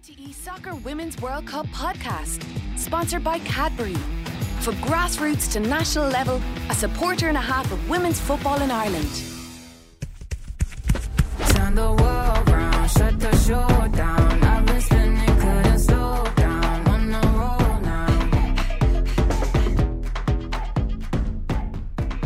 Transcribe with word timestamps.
RTE 0.00 0.32
Soccer 0.32 0.74
Women's 0.76 1.20
World 1.20 1.46
Cup 1.46 1.66
podcast, 1.66 2.42
sponsored 2.78 3.22
by 3.22 3.38
Cadbury. 3.40 3.96
For 4.60 4.72
grassroots 4.80 5.52
to 5.52 5.60
national 5.60 6.08
level, 6.08 6.40
a 6.70 6.74
supporter 6.74 7.28
and 7.28 7.36
a 7.36 7.40
half 7.40 7.70
of 7.70 7.90
women's 7.90 8.18
football 8.18 8.62
in 8.62 8.70
Ireland. 8.70 9.10
Turn 11.48 11.74
the 11.74 11.92
world 11.92 12.48
round, 12.48 12.90
shut 12.90 13.20
the 13.20 13.36
show 13.40 13.68
down. 13.94 14.42
I've 14.42 14.64
been 14.64 14.80
spinning, 14.80 15.36
couldn't 15.38 15.78
slow 15.80 16.24
down. 16.34 16.88
On 16.88 17.10
the 17.10 17.20
roll 17.36 17.80
now. 17.82 18.06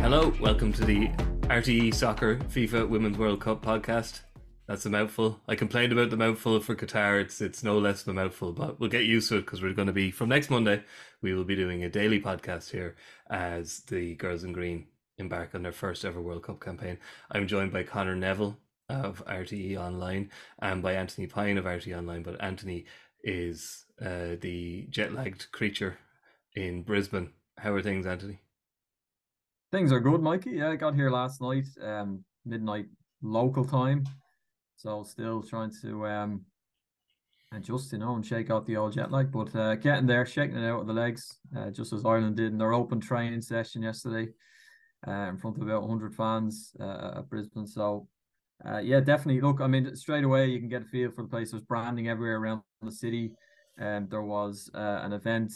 Hello, 0.01 0.33
welcome 0.41 0.73
to 0.75 0.85
the 0.85 1.09
RTE 1.49 1.93
Soccer 1.93 2.37
FIFA 2.37 2.89
Women's 2.89 3.19
World 3.19 3.41
Cup 3.41 3.65
podcast. 3.65 4.21
That's 4.67 4.87
a 4.87 4.91
mouthful. 4.91 5.41
I 5.47 5.57
complained 5.57 5.93
about 5.93 6.09
the 6.09 6.17
mouthful 6.17 6.59
for 6.61 6.75
Qatar. 6.75 7.21
It's 7.21 7.41
it's 7.43 7.63
no 7.63 7.79
less 7.79 8.03
of 8.03 8.09
a 8.09 8.15
mouthful, 8.15 8.53
but 8.53 8.81
we'll 8.81 8.89
get 8.89 9.05
used 9.05 9.29
to 9.29 9.37
it 9.37 9.43
because 9.43 9.63
we're 9.63 9.75
going 9.75 9.89
to 9.89 9.93
be 9.93 10.11
from 10.11 10.31
next 10.31 10.49
Monday. 10.49 10.83
We 11.21 11.35
will 11.35 11.45
be 11.45 11.55
doing 11.55 11.85
a 11.85 11.91
daily 11.91 12.19
podcast 12.19 12.71
here 12.71 12.97
as 13.29 13.81
the 13.81 14.15
girls 14.15 14.43
in 14.43 14.53
green 14.53 14.87
embark 15.19 15.55
on 15.55 15.63
their 15.63 15.73
first 15.73 16.05
ever 16.05 16.21
World 16.21 16.45
Cup 16.45 16.61
campaign. 16.61 16.97
I'm 17.31 17.47
joined 17.47 17.73
by 17.73 17.83
Conor 17.83 18.17
Neville 18.17 18.57
of 18.89 19.23
RTE 19.27 19.77
Online 19.77 20.31
and 20.61 20.83
by 20.83 20.95
Anthony 20.95 21.27
Pyne 21.27 21.59
of 21.59 21.67
RTE 21.67 21.97
Online. 21.97 22.23
But 22.23 22.43
Anthony 22.43 22.87
is 23.23 23.85
uh, 24.01 24.37
the 24.41 24.87
jet 24.89 25.13
lagged 25.13 25.53
creature 25.53 25.99
in 26.57 26.85
Brisbane. 26.85 27.33
How 27.59 27.75
are 27.75 27.83
things, 27.83 28.07
Anthony? 28.07 28.41
Things 29.71 29.93
are 29.93 30.01
good, 30.01 30.23
Mikey. 30.23 30.53
Yeah, 30.53 30.71
I 30.71 30.77
got 30.77 30.95
here 30.95 31.11
last 31.11 31.43
night, 31.43 31.67
um, 31.83 32.25
midnight 32.47 32.87
local 33.23 33.65
time. 33.65 34.05
So 34.77 35.03
still 35.05 35.43
trying 35.43 35.73
to 35.83 36.07
um 36.07 36.45
adjust, 37.57 37.93
you 37.93 37.99
know, 37.99 38.15
and 38.17 38.27
shake 38.27 38.51
out 38.51 38.67
the 38.67 38.77
old 38.77 38.93
jet 38.93 39.11
lag, 39.11 39.31
but 39.31 39.55
uh, 39.55 39.75
getting 39.77 40.07
there, 40.07 40.27
shaking 40.27 40.57
it 40.57 40.69
out 40.69 40.81
of 40.81 40.87
the 40.87 40.93
legs, 40.93 41.39
uh, 41.57 41.71
just 41.71 41.93
as 41.93 42.05
Ireland 42.05 42.37
did 42.37 42.53
in 42.53 42.59
their 42.59 42.73
open 42.73 43.01
training 43.01 43.41
session 43.41 43.83
yesterday, 43.83 44.31
uh, 45.07 45.29
in 45.29 45.37
front 45.37 45.57
of 45.57 45.63
about 45.63 45.83
100 45.83 46.15
fans 46.15 46.73
uh, 46.81 47.19
at 47.19 47.29
Brisbane. 47.29 47.67
So, 47.67 48.09
uh, 48.67 48.79
yeah, 48.79 49.01
definitely. 49.01 49.41
Look, 49.41 49.61
I 49.61 49.67
mean, 49.67 49.95
straight 49.97 50.25
away 50.25 50.47
you 50.49 50.59
can 50.59 50.69
get 50.69 50.83
a 50.83 50.87
feel 50.87 51.11
for 51.11 51.23
the 51.23 51.29
place. 51.29 51.51
There's 51.51 51.63
branding 51.63 52.09
everywhere 52.09 52.39
around 52.39 52.63
the 52.83 52.93
city. 52.93 53.33
Um, 53.81 54.07
there 54.09 54.23
was 54.23 54.71
uh, 54.73 55.01
an 55.03 55.13
event 55.13 55.53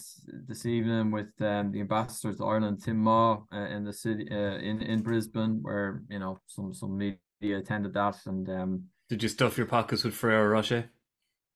this 0.47 0.65
evening 0.65 1.09
with 1.09 1.29
um, 1.39 1.71
the 1.71 1.79
ambassador 1.79 2.33
to 2.33 2.45
Ireland, 2.45 2.83
Tim 2.83 3.07
uh, 3.07 3.37
in 3.51 3.85
the 3.85 3.93
city 3.93 4.27
in 4.29 4.81
in 4.81 5.01
Brisbane, 5.01 5.59
where 5.61 6.03
you 6.09 6.19
know 6.19 6.41
some 6.45 6.73
some 6.73 6.97
media 6.97 7.59
attended 7.59 7.93
that, 7.93 8.17
and 8.25 8.49
um, 8.49 8.83
Did 9.09 9.23
you 9.23 9.29
stuff 9.29 9.57
your 9.57 9.67
pockets 9.67 10.03
with 10.03 10.13
Ferrero 10.13 10.47
Rocher? 10.47 10.89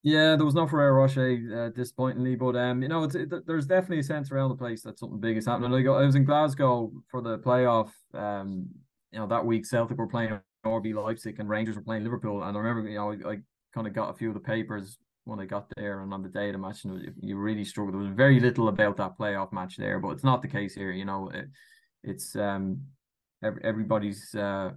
yeah, 0.06 0.36
there 0.36 0.46
was 0.46 0.54
no 0.54 0.68
Ferrero 0.68 0.92
Rocher, 0.92 1.40
uh, 1.56 1.70
disappointingly, 1.70 2.36
but 2.36 2.58
um, 2.58 2.82
you 2.82 2.90
know, 2.90 3.04
it's, 3.04 3.16
it, 3.16 3.48
there's 3.48 3.66
definitely 3.66 4.00
a 4.00 4.04
sense 4.04 4.32
around 4.32 4.50
the 4.50 4.56
place 4.56 4.84
that 4.84 5.00
something 5.00 5.20
big 5.20 5.38
is 5.38 5.46
happening. 5.46 5.72
Like, 5.72 5.86
I 5.88 6.06
was 6.06 6.16
in 6.16 6.26
Glasgow 6.26 6.92
for 7.10 7.22
the 7.22 7.40
playoff. 7.40 7.90
Um, 8.14 8.68
you 9.14 9.20
know, 9.20 9.28
that 9.28 9.46
week 9.46 9.66
Celtic 9.66 9.98
were 9.98 10.08
playing 10.08 10.38
RB 10.66 10.94
Leipzig 10.94 11.40
and 11.40 11.48
Rangers 11.48 11.78
were 11.78 11.84
playing 11.84 12.04
Liverpool, 12.04 12.44
and 12.44 12.58
I 12.58 12.60
remember, 12.60 12.90
you 12.90 12.98
know, 12.98 13.12
I, 13.12 13.32
I 13.32 13.38
kind 13.74 13.88
of 13.88 13.94
got 13.94 14.10
a 14.10 14.14
few 14.14 14.28
of 14.28 14.34
the 14.34 14.42
papers 14.42 14.98
when 15.24 15.40
I 15.40 15.46
got 15.46 15.68
there 15.78 16.02
and 16.02 16.14
on 16.14 16.22
the 16.22 16.28
day 16.28 16.48
of 16.50 16.54
the 16.54 16.60
match, 16.60 16.84
and 16.84 17.14
you 17.22 17.38
really 17.38 17.64
struggled. 17.64 17.94
There 17.94 18.02
was 18.02 18.14
very 18.14 18.42
little 18.42 18.68
about 18.68 18.98
that 18.98 19.18
playoff 19.18 19.54
match 19.54 19.78
there, 19.78 20.00
but 20.00 20.10
it's 20.10 20.24
not 20.24 20.42
the 20.42 20.50
case 20.50 20.76
here. 20.76 20.92
You 20.92 21.06
know, 21.06 21.30
it, 21.34 21.46
it's 22.04 22.36
um, 22.36 22.82
every, 23.42 23.64
everybody's 23.64 24.36
uh 24.36 24.72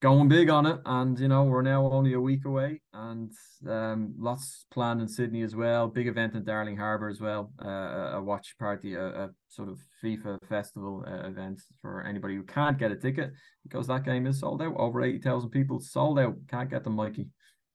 going 0.00 0.28
big 0.28 0.48
on 0.48 0.64
it 0.64 0.80
and 0.86 1.18
you 1.18 1.28
know 1.28 1.44
we're 1.44 1.60
now 1.60 1.86
only 1.92 2.14
a 2.14 2.20
week 2.20 2.46
away 2.46 2.80
and 2.94 3.30
um 3.68 4.14
lots 4.18 4.64
planned 4.70 5.00
in 5.00 5.06
sydney 5.06 5.42
as 5.42 5.54
well. 5.54 5.88
Big 5.88 6.06
event 6.06 6.34
in 6.34 6.44
darling 6.44 6.76
harbour 6.76 7.08
as 7.08 7.20
well 7.20 7.52
uh, 7.62 8.12
a 8.16 8.22
watch 8.22 8.56
party 8.58 8.94
a, 8.94 9.06
a 9.06 9.30
sort 9.48 9.68
of 9.68 9.78
fifa 10.02 10.38
festival 10.48 11.04
uh, 11.06 11.28
event 11.28 11.60
for 11.82 12.02
anybody 12.04 12.34
who 12.34 12.42
can't 12.42 12.78
get 12.78 12.90
a 12.90 12.96
ticket 12.96 13.30
because 13.62 13.86
that 13.86 14.04
game 14.04 14.26
is 14.26 14.40
sold 14.40 14.62
out. 14.62 14.74
Over 14.76 15.02
80,000 15.02 15.50
people 15.50 15.80
sold 15.80 16.18
out. 16.18 16.34
Can't 16.48 16.70
get 16.70 16.82
them 16.82 16.96
mikey. 16.96 17.28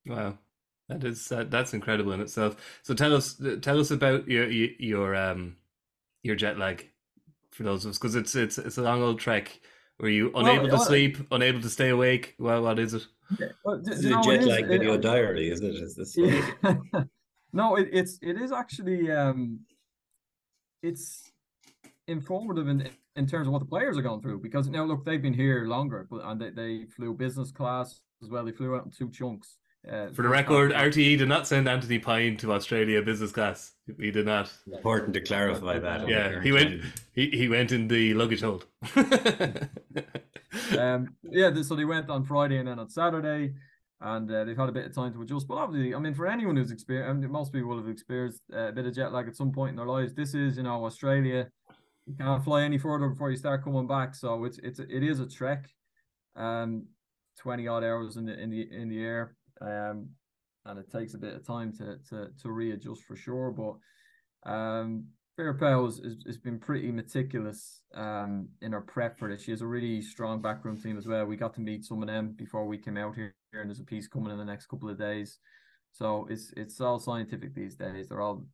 Wow, 0.04 0.38
that 0.88 1.04
is 1.04 1.30
uh, 1.30 1.44
that's 1.48 1.74
incredible 1.74 2.12
in 2.12 2.20
itself. 2.20 2.80
So 2.82 2.92
tell 2.92 3.14
us 3.14 3.40
tell 3.62 3.78
us 3.78 3.92
about 3.92 4.26
your 4.26 4.48
your, 4.48 5.14
um 5.14 5.56
your 6.22 6.34
jet 6.34 6.58
lag 6.58 6.90
for 7.52 7.62
those 7.62 7.84
of 7.84 7.90
us 7.90 7.98
because 7.98 8.16
it's 8.16 8.34
it's 8.34 8.58
it's 8.58 8.78
a 8.78 8.82
long 8.82 9.02
old 9.02 9.20
trek. 9.20 9.60
Were 9.98 10.08
you 10.10 10.30
unable 10.34 10.66
to 10.68 10.74
well, 10.74 10.84
sleep, 10.84 11.16
unable 11.30 11.60
to 11.62 11.70
stay 11.70 11.88
awake? 11.88 12.34
Well, 12.38 12.62
what 12.62 12.78
is 12.78 12.92
it? 12.94 13.06
Well, 13.64 13.78
d- 13.78 13.90
This 13.90 14.00
is 14.00 14.10
a 14.10 14.18
it 14.18 14.24
jet 14.24 14.40
is- 14.40 14.46
lag 14.46 14.64
it- 14.64 14.68
video 14.68 14.98
diary, 14.98 15.48
is 15.48 15.60
it? 15.62 15.74
Is 15.74 15.94
this 15.94 16.16
Yeah. 16.16 17.04
no, 17.52 17.76
it, 17.76 17.88
it's 17.92 18.18
it 18.22 18.36
is 18.40 18.52
actually 18.52 19.10
um 19.10 19.60
it's 20.82 21.32
informative 22.08 22.68
in 22.68 22.88
in 23.16 23.26
terms 23.26 23.46
of 23.46 23.52
what 23.54 23.60
the 23.60 23.64
players 23.66 23.96
are 23.96 24.02
going 24.02 24.20
through 24.20 24.38
because 24.40 24.68
now 24.68 24.84
look 24.84 25.04
they've 25.04 25.22
been 25.22 25.32
here 25.34 25.64
longer 25.66 26.06
but 26.10 26.20
and 26.24 26.40
they, 26.40 26.50
they 26.50 26.84
flew 26.84 27.14
business 27.14 27.50
class 27.50 28.02
as 28.22 28.28
well 28.28 28.44
they 28.44 28.52
flew 28.52 28.76
out 28.76 28.84
in 28.84 28.90
two 28.92 29.10
chunks 29.10 29.56
uh, 29.90 30.08
For 30.12 30.22
the 30.22 30.28
record, 30.28 30.72
RTE 30.72 31.18
did 31.18 31.28
not 31.28 31.46
send 31.46 31.68
Anthony 31.68 31.98
Pyne 31.98 32.36
to 32.38 32.52
Australia 32.52 33.02
business 33.02 33.32
class. 33.32 33.72
He 33.98 34.10
did 34.10 34.26
not. 34.26 34.52
important 34.66 35.14
to 35.14 35.20
clarify 35.20 35.78
that? 35.78 36.08
Yeah, 36.08 36.42
he 36.42 36.52
went. 36.52 36.82
He 37.12 37.30
he 37.30 37.48
went 37.48 37.72
in 37.72 37.88
the 37.88 38.14
luggage 38.14 38.42
hold. 38.42 38.66
um 40.78 41.14
yeah 41.22 41.50
so 41.62 41.74
they 41.74 41.84
went 41.84 42.08
on 42.10 42.24
Friday 42.24 42.58
and 42.58 42.68
then 42.68 42.78
on 42.78 42.88
Saturday 42.88 43.52
and 44.00 44.30
uh, 44.30 44.44
they've 44.44 44.56
had 44.56 44.68
a 44.68 44.72
bit 44.72 44.86
of 44.86 44.94
time 44.94 45.12
to 45.12 45.22
adjust 45.22 45.48
but 45.48 45.56
obviously 45.56 45.94
I 45.94 45.98
mean 45.98 46.14
for 46.14 46.26
anyone 46.26 46.56
who's 46.56 46.70
experienced 46.70 47.10
I 47.10 47.12
mean, 47.12 47.30
most 47.30 47.52
people 47.52 47.68
will 47.68 47.78
have 47.78 47.88
experienced 47.88 48.42
uh, 48.52 48.68
a 48.68 48.72
bit 48.72 48.86
of 48.86 48.94
jet 48.94 49.12
lag 49.12 49.28
at 49.28 49.36
some 49.36 49.52
point 49.52 49.70
in 49.70 49.76
their 49.76 49.86
lives 49.86 50.14
this 50.14 50.34
is 50.34 50.56
you 50.56 50.62
know 50.62 50.84
Australia 50.84 51.48
you 52.06 52.14
can't 52.14 52.44
fly 52.44 52.62
any 52.62 52.78
further 52.78 53.08
before 53.08 53.30
you 53.30 53.36
start 53.36 53.64
coming 53.64 53.86
back 53.86 54.14
so 54.14 54.44
it's 54.44 54.58
it's 54.58 54.78
it 54.78 55.02
is 55.02 55.20
a 55.20 55.26
trek 55.26 55.68
um 56.36 56.86
20 57.38 57.68
odd 57.68 57.84
hours 57.84 58.16
in 58.16 58.26
the 58.26 58.38
in 58.38 58.50
the 58.50 58.68
in 58.72 58.88
the 58.88 59.02
air 59.02 59.35
um 59.60 60.08
and 60.64 60.78
it 60.78 60.90
takes 60.90 61.14
a 61.14 61.18
bit 61.18 61.34
of 61.34 61.46
time 61.46 61.72
to 61.72 61.98
to 62.08 62.28
to 62.40 62.50
readjust 62.50 63.02
for 63.04 63.16
sure 63.16 63.50
but 63.50 64.50
um 64.50 65.04
Vera 65.36 65.84
has, 65.84 65.98
has, 65.98 66.16
has 66.24 66.38
been 66.38 66.58
pretty 66.58 66.90
meticulous 66.90 67.82
um, 67.94 68.48
in 68.62 68.72
her 68.72 68.80
prep 68.80 69.18
for 69.18 69.28
this. 69.28 69.42
She 69.42 69.50
has 69.50 69.60
a 69.60 69.66
really 69.66 70.00
strong 70.00 70.40
backroom 70.40 70.80
team 70.80 70.96
as 70.96 71.06
well. 71.06 71.26
We 71.26 71.36
got 71.36 71.52
to 71.54 71.60
meet 71.60 71.84
some 71.84 72.02
of 72.02 72.08
them 72.08 72.32
before 72.36 72.66
we 72.66 72.78
came 72.78 72.96
out 72.96 73.14
here, 73.14 73.34
and 73.52 73.68
there's 73.68 73.80
a 73.80 73.84
piece 73.84 74.08
coming 74.08 74.32
in 74.32 74.38
the 74.38 74.46
next 74.46 74.66
couple 74.66 74.88
of 74.88 74.98
days. 74.98 75.38
So 75.92 76.26
it's 76.30 76.52
it's 76.56 76.80
all 76.80 76.98
scientific 76.98 77.54
these 77.54 77.74
days. 77.74 78.08
They're 78.08 78.20
all 78.22 78.44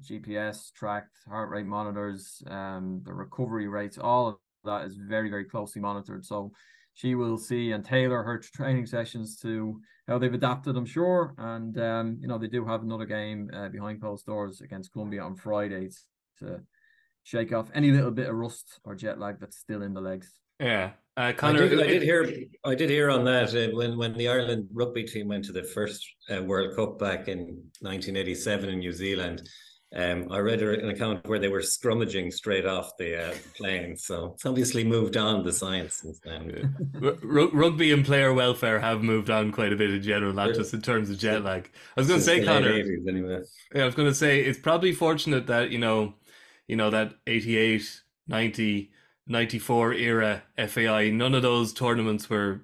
GPS 0.00 0.72
tracked, 0.72 1.16
heart 1.28 1.50
rate 1.50 1.66
monitors, 1.66 2.40
um, 2.48 3.02
the 3.04 3.12
recovery 3.12 3.66
rates, 3.66 3.98
all 3.98 4.28
of 4.28 4.36
that 4.64 4.84
is 4.84 4.96
very 4.96 5.30
very 5.30 5.44
closely 5.44 5.80
monitored. 5.80 6.24
So 6.24 6.52
she 6.98 7.14
will 7.14 7.38
see 7.38 7.70
and 7.70 7.84
tailor 7.84 8.24
her 8.24 8.38
training 8.38 8.84
sessions 8.84 9.38
to 9.38 9.80
how 10.08 10.18
they've 10.18 10.34
adapted, 10.34 10.76
I'm 10.76 10.84
sure. 10.84 11.32
And 11.38 11.78
um, 11.78 12.18
you 12.20 12.26
know 12.26 12.38
they 12.38 12.48
do 12.48 12.64
have 12.64 12.82
another 12.82 13.06
game 13.06 13.48
uh, 13.54 13.68
behind 13.68 14.00
closed 14.00 14.26
doors 14.26 14.62
against 14.62 14.92
Colombia 14.92 15.22
on 15.22 15.36
Friday 15.36 15.90
to 16.40 16.60
shake 17.22 17.52
off 17.52 17.70
any 17.72 17.92
little 17.92 18.10
bit 18.10 18.28
of 18.28 18.34
rust 18.34 18.80
or 18.82 18.96
jet 18.96 19.20
lag 19.20 19.38
that's 19.38 19.58
still 19.58 19.82
in 19.82 19.94
the 19.94 20.00
legs. 20.00 20.40
yeah, 20.58 20.90
uh, 21.16 21.32
I 21.40 21.52
did, 21.52 21.80
I 21.80 21.86
did 21.86 22.02
hear. 22.02 22.32
I 22.64 22.74
did 22.74 22.90
hear 22.90 23.10
on 23.10 23.24
that 23.26 23.54
uh, 23.54 23.76
when 23.76 23.96
when 23.96 24.14
the 24.14 24.26
Ireland 24.26 24.68
rugby 24.72 25.04
team 25.04 25.28
went 25.28 25.44
to 25.44 25.52
the 25.52 25.62
first 25.62 26.04
uh, 26.34 26.42
World 26.42 26.74
Cup 26.74 26.98
back 26.98 27.28
in 27.28 27.62
1987 27.80 28.70
in 28.70 28.80
New 28.80 28.92
Zealand. 28.92 29.48
Um, 29.94 30.30
I 30.30 30.38
read 30.38 30.62
an 30.62 30.90
account 30.90 31.26
where 31.26 31.38
they 31.38 31.48
were 31.48 31.60
scrummaging 31.60 32.30
straight 32.30 32.66
off 32.66 32.96
the 32.98 33.30
uh, 33.30 33.34
plane. 33.56 33.96
So 33.96 34.32
it's 34.34 34.44
obviously 34.44 34.84
moved 34.84 35.16
on 35.16 35.44
the 35.44 35.52
science 35.52 35.94
since 35.94 36.20
then. 36.22 36.74
R- 37.02 37.16
r- 37.22 37.48
rugby 37.52 37.90
and 37.92 38.04
player 38.04 38.34
welfare 38.34 38.80
have 38.80 39.02
moved 39.02 39.30
on 39.30 39.50
quite 39.50 39.72
a 39.72 39.76
bit 39.76 39.90
in 39.90 40.02
general, 40.02 40.34
not 40.34 40.54
just 40.54 40.74
in 40.74 40.82
terms 40.82 41.08
of 41.08 41.18
jet 41.18 41.42
lag. 41.42 41.70
I 41.96 42.00
was 42.00 42.08
going 42.08 42.20
to 42.20 42.24
say, 42.24 42.44
Conor. 42.44 42.70
80s 42.70 43.08
anyway. 43.08 43.40
Yeah, 43.74 43.82
I 43.82 43.86
was 43.86 43.94
going 43.94 44.08
to 44.08 44.14
say 44.14 44.40
it's 44.40 44.58
probably 44.58 44.92
fortunate 44.92 45.46
that 45.46 45.70
you 45.70 45.78
know, 45.78 46.14
you 46.66 46.76
know 46.76 46.90
that 46.90 47.14
88, 47.26 48.02
90, 48.26 48.90
94 49.26 49.94
era 49.94 50.42
FAI. 50.66 51.08
None 51.10 51.34
of 51.34 51.40
those 51.40 51.72
tournaments 51.72 52.28
were 52.28 52.60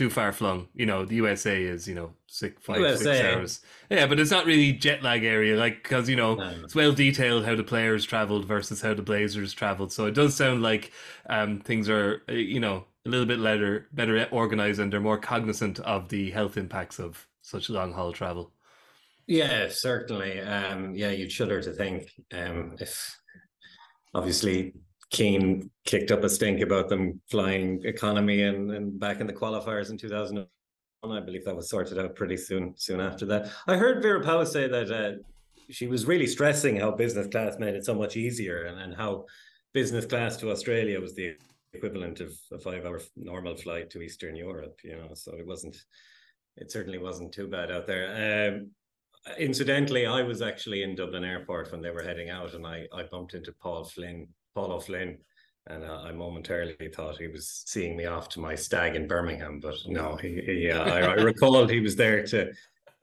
too 0.00 0.10
far 0.10 0.32
flung. 0.32 0.68
You 0.74 0.86
know, 0.86 1.04
the 1.04 1.16
USA 1.16 1.62
is 1.62 1.86
you 1.86 1.94
know 1.94 2.14
six, 2.26 2.54
six 2.56 2.64
five 2.64 2.78
six 2.98 3.20
USA. 3.20 3.34
hours. 3.34 3.60
Yeah, 3.90 4.06
but 4.06 4.18
it's 4.18 4.30
not 4.30 4.46
really 4.46 4.72
jet 4.72 5.02
lag 5.02 5.24
area, 5.24 5.56
like 5.58 5.82
because 5.82 6.08
you 6.08 6.16
know 6.16 6.34
No. 6.36 6.50
it's 6.64 6.74
well 6.74 6.92
detailed 6.92 7.44
how 7.44 7.54
the 7.54 7.64
players 7.64 8.04
traveled 8.04 8.46
versus 8.46 8.80
how 8.80 8.94
the 8.94 9.02
Blazers 9.02 9.52
traveled. 9.52 9.92
So 9.92 10.06
it 10.06 10.14
does 10.14 10.34
sound 10.34 10.62
like 10.62 10.92
um 11.28 11.60
things 11.60 11.88
are 11.88 12.22
uh, 12.28 12.32
you 12.32 12.60
know 12.60 12.86
a 13.06 13.08
little 13.10 13.26
bit 13.26 13.42
better 13.42 13.88
better 13.92 14.24
organized 14.30 14.80
and 14.80 14.92
they're 14.92 15.00
more 15.00 15.18
cognizant 15.18 15.78
of 15.80 16.08
the 16.08 16.30
health 16.30 16.56
impacts 16.56 16.98
of 16.98 17.26
such 17.42 17.68
long 17.70 17.92
haul 17.92 18.12
travel. 18.12 18.52
Yeah, 19.26 19.68
certainly. 19.70 20.40
Um, 20.40 20.94
yeah, 20.94 21.10
you'd 21.10 21.30
shudder 21.32 21.62
to 21.62 21.72
think 21.72 22.10
um, 22.32 22.76
if 22.80 23.16
obviously 24.14 24.74
Keane 25.10 25.70
kicked 25.84 26.10
up 26.10 26.24
a 26.24 26.28
stink 26.28 26.60
about 26.60 26.88
them 26.88 27.20
flying 27.30 27.82
economy 27.84 28.42
and, 28.42 28.70
and 28.70 28.98
back 28.98 29.20
in 29.20 29.26
the 29.26 29.32
qualifiers 29.32 29.90
in 29.90 29.98
2000 29.98 30.46
I 31.02 31.20
believe 31.20 31.44
that 31.46 31.56
was 31.56 31.70
sorted 31.70 31.98
out 31.98 32.14
pretty 32.14 32.36
soon. 32.36 32.74
Soon 32.76 33.00
after 33.00 33.24
that, 33.26 33.50
I 33.66 33.76
heard 33.76 34.02
Vera 34.02 34.22
Pauw 34.22 34.46
say 34.46 34.68
that 34.68 34.90
uh, 34.90 35.22
she 35.70 35.86
was 35.86 36.06
really 36.06 36.26
stressing 36.26 36.76
how 36.76 36.90
business 36.90 37.28
class 37.28 37.58
made 37.58 37.74
it 37.74 37.86
so 37.86 37.94
much 37.94 38.16
easier, 38.16 38.64
and, 38.64 38.78
and 38.78 38.94
how 38.94 39.24
business 39.72 40.04
class 40.04 40.36
to 40.38 40.50
Australia 40.50 41.00
was 41.00 41.14
the 41.14 41.36
equivalent 41.72 42.20
of 42.20 42.32
a 42.52 42.58
five-hour 42.58 43.00
normal 43.16 43.56
flight 43.56 43.88
to 43.90 44.02
Eastern 44.02 44.36
Europe. 44.36 44.78
You 44.84 44.96
know, 44.96 45.14
so 45.14 45.34
it 45.36 45.46
wasn't. 45.46 45.76
It 46.56 46.70
certainly 46.70 46.98
wasn't 46.98 47.32
too 47.32 47.48
bad 47.48 47.70
out 47.70 47.86
there. 47.86 48.52
Um, 48.52 48.70
incidentally, 49.38 50.04
I 50.04 50.22
was 50.22 50.42
actually 50.42 50.82
in 50.82 50.96
Dublin 50.96 51.24
Airport 51.24 51.72
when 51.72 51.80
they 51.80 51.90
were 51.90 52.02
heading 52.02 52.28
out, 52.28 52.52
and 52.52 52.66
I 52.66 52.86
I 52.92 53.04
bumped 53.04 53.34
into 53.34 53.52
Paul 53.52 53.84
Flynn, 53.84 54.28
Paul 54.54 54.72
O'Flynn 54.72 55.18
and 55.66 55.84
uh, 55.84 56.02
I 56.04 56.12
momentarily 56.12 56.76
thought 56.94 57.18
he 57.18 57.28
was 57.28 57.62
seeing 57.66 57.96
me 57.96 58.06
off 58.06 58.28
to 58.30 58.40
my 58.40 58.54
stag 58.54 58.96
in 58.96 59.06
Birmingham, 59.06 59.60
but 59.60 59.76
no, 59.86 60.16
he, 60.16 60.40
he 60.40 60.70
uh, 60.70 60.84
I, 60.84 61.00
I 61.00 61.14
recalled 61.14 61.70
he 61.70 61.80
was 61.80 61.96
there 61.96 62.26
to 62.28 62.52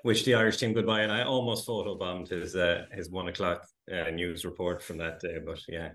wish 0.03 0.23
the 0.25 0.35
Irish 0.35 0.57
team 0.57 0.73
goodbye, 0.73 1.01
and 1.01 1.11
I 1.11 1.23
almost 1.23 1.67
photobombed 1.67 2.29
his 2.29 2.55
uh, 2.55 2.85
his 2.91 3.09
one 3.09 3.27
o'clock 3.27 3.65
uh, 3.91 4.09
news 4.09 4.43
report 4.43 4.83
from 4.83 4.97
that 4.97 5.19
day, 5.19 5.37
but 5.45 5.59
yeah. 5.67 5.89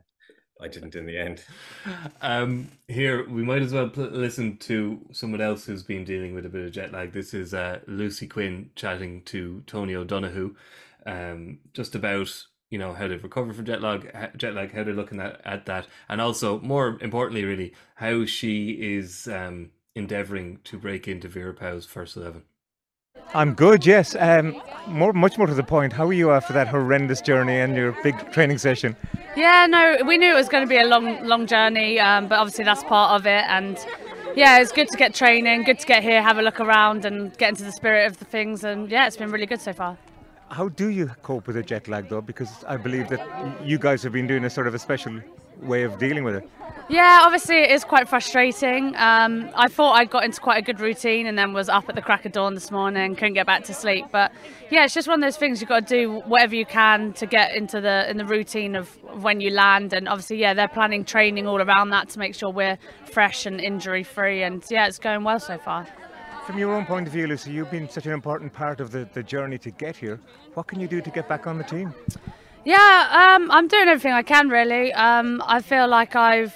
I 0.61 0.69
didn't 0.69 0.95
in 0.95 1.07
the 1.07 1.19
end. 1.19 1.43
Um, 2.21 2.71
here 2.87 3.29
we 3.29 3.43
might 3.43 3.63
as 3.63 3.73
well 3.73 3.89
pl- 3.89 4.11
listen 4.13 4.59
to 4.59 5.01
someone 5.11 5.41
else 5.41 5.65
who's 5.65 5.83
been 5.83 6.05
dealing 6.05 6.35
with 6.35 6.47
a 6.47 6.49
bit 6.49 6.65
of 6.65 6.71
jet 6.71 6.93
lag. 6.93 7.11
This 7.11 7.35
is 7.35 7.53
uh, 7.53 7.81
Lucy 7.89 8.29
Quinn 8.29 8.71
chatting 8.77 9.23
to 9.23 9.65
Tony 9.67 9.97
O'Donoghue, 9.97 10.55
um, 11.05 11.59
just 11.73 11.97
about 11.97 12.33
you 12.73 12.79
know 12.79 12.95
how 12.95 13.07
they've 13.07 13.23
recovered 13.23 13.55
from 13.55 13.67
jet 13.67 13.83
lag, 13.83 14.11
jet 14.37 14.55
lag, 14.55 14.73
how 14.75 14.83
they're 14.83 14.95
looking 14.95 15.21
at, 15.21 15.41
at 15.45 15.67
that, 15.67 15.87
and 16.09 16.21
also 16.21 16.59
more 16.61 16.99
importantly, 17.01 17.45
really 17.45 17.75
how 17.97 18.25
she 18.25 18.71
is 18.97 19.29
um, 19.29 19.71
endeavouring 19.95 20.59
to 20.65 20.79
break 20.79 21.07
into 21.07 21.29
Vera 21.29 21.53
Pauw's 21.53 21.87
first 21.87 22.17
eleven. 22.17 22.43
I'm 23.35 23.55
good, 23.55 23.87
yes. 23.87 24.17
Um, 24.19 24.61
more, 24.89 25.13
much 25.13 25.39
more 25.39 25.47
to 25.47 25.55
the 25.55 25.63
point. 25.63 25.93
How 25.93 26.07
are 26.07 26.13
you 26.13 26.33
after 26.33 26.53
that 26.55 26.67
horrendous 26.67 27.21
journey 27.21 27.61
and 27.61 27.77
your 27.77 27.93
big 28.03 28.33
training 28.33 28.59
session? 28.59 28.97
Yeah, 29.37 29.67
no, 29.67 29.99
we 30.07 30.19
knew 30.19 30.33
it 30.33 30.35
was 30.35 30.49
going 30.49 30.65
to 30.65 30.69
be 30.69 30.79
a 30.79 30.87
long, 30.87 31.25
long 31.25 31.47
journey, 31.47 32.01
um, 32.01 32.27
but 32.29 32.39
obviously 32.39 32.65
that's 32.65 32.83
part 32.85 33.13
of 33.13 33.27
it. 33.27 33.45
And 33.49 33.79
yeah, 34.35 34.61
it's 34.61 34.73
good 34.73 34.89
to 34.89 34.97
get 34.97 35.15
training, 35.15 35.65
good 35.65 35.79
to 35.79 35.87
get 35.87 36.03
here, 36.03 36.23
have 36.23 36.39
a 36.39 36.43
look 36.43 36.59
around, 36.59 37.05
and 37.05 37.37
get 37.39 37.51
into 37.51 37.65
the 37.65 37.73
spirit 37.73 38.07
of 38.07 38.19
the 38.19 38.25
things. 38.25 38.65
And 38.65 38.91
yeah, 38.91 39.07
it's 39.07 39.17
been 39.17 39.31
really 39.31 39.47
good 39.47 39.61
so 39.61 39.73
far. 39.73 39.97
How 40.53 40.69
do 40.69 40.89
you 40.91 41.11
cope 41.23 41.47
with 41.47 41.57
the 41.57 41.63
jet 41.63 41.89
lag 41.89 42.11
though? 42.11 42.21
Because 42.21 42.63
I 42.69 42.77
believe 42.77 43.09
that 43.09 43.27
you 43.65 43.79
guys 43.79 44.03
have 44.03 44.13
been 44.13 44.27
doing 44.27 44.45
a 44.45 44.51
sort 44.51 44.67
of 44.67 44.75
a 44.75 44.79
special 44.79 45.19
way 45.63 45.83
of 45.83 45.99
dealing 45.99 46.25
with 46.25 46.35
it. 46.35 46.49
Yeah, 46.91 47.21
obviously 47.23 47.57
it 47.57 47.71
is 47.71 47.85
quite 47.85 48.07
frustrating. 48.07 48.95
Um, 48.97 49.49
I 49.57 49.69
thought 49.69 49.93
I 49.93 50.05
got 50.05 50.25
into 50.25 50.43
quite 50.43 50.59
a 50.59 50.63
good 50.63 50.79
routine 50.79 51.27
and 51.27 51.39
then 51.39 51.55
was 51.55 51.71
up 51.71 51.89
at 51.89 51.95
the 51.95 52.03
crack 52.03 52.27
of 52.27 52.33
dawn 52.33 52.53
this 52.53 52.71
morning, 52.71 53.15
couldn't 53.15 53.33
get 53.33 53.47
back 53.47 53.65
to 53.65 53.73
sleep. 53.73 54.05
But 54.13 54.31
yeah, 54.71 54.85
it's 54.85 54.93
just 54.93 55.09
one 55.09 55.23
of 55.23 55.27
those 55.27 55.39
things 55.39 55.63
you've 55.63 55.71
got 55.71 55.87
to 55.87 55.97
do 55.97 56.21
whatever 56.27 56.55
you 56.55 56.67
can 56.67 57.15
to 57.15 57.25
get 57.25 57.55
into 57.55 57.81
the 57.81 58.11
in 58.11 58.19
the 58.19 58.27
routine 58.27 58.77
of 58.77 58.89
when 59.23 59.41
you 59.41 59.49
land. 59.49 59.95
And 59.95 60.07
obviously, 60.07 60.37
yeah, 60.37 60.53
they're 60.53 60.69
planning 60.69 61.07
training 61.07 61.47
all 61.47 61.63
around 61.63 61.91
that 61.91 62.11
to 62.11 62.19
make 62.19 62.35
sure 62.35 62.51
we're 62.51 62.77
fresh 63.07 63.47
and 63.47 63.59
injury 63.59 64.03
free. 64.03 64.43
And 64.43 64.63
yeah, 64.69 64.87
it's 64.87 64.99
going 64.99 65.25
well 65.25 65.41
so 65.41 65.57
far. 65.57 65.87
From 66.47 66.59
your 66.59 66.75
own 66.75 66.87
point 66.87 67.06
of 67.06 67.12
view, 67.12 67.29
Lucy, 67.29 67.53
you've 67.53 67.71
been 67.71 67.89
such 67.89 68.06
an 68.06 68.12
important 68.12 68.53
part 68.53 68.81
of 68.81 68.91
the, 68.91 69.09
the 69.12 69.23
journey 69.23 69.59
to 69.59 69.71
get 69.71 69.97
here. 69.97 70.19
What 70.55 70.67
can 70.67 70.81
you 70.81 70.89
do 70.89 71.00
to 71.00 71.11
get 71.11 71.29
back 71.29 71.47
on 71.47 71.56
the 71.56 71.62
team? 71.62 71.94
Yeah, 72.65 73.37
um, 73.37 73.49
I'm 73.50 73.69
doing 73.69 73.87
everything 73.87 74.12
I 74.12 74.23
can 74.23 74.49
really. 74.49 74.93
Um, 74.93 75.41
I 75.47 75.62
feel 75.62 75.87
like 75.87 76.17
I've 76.17 76.55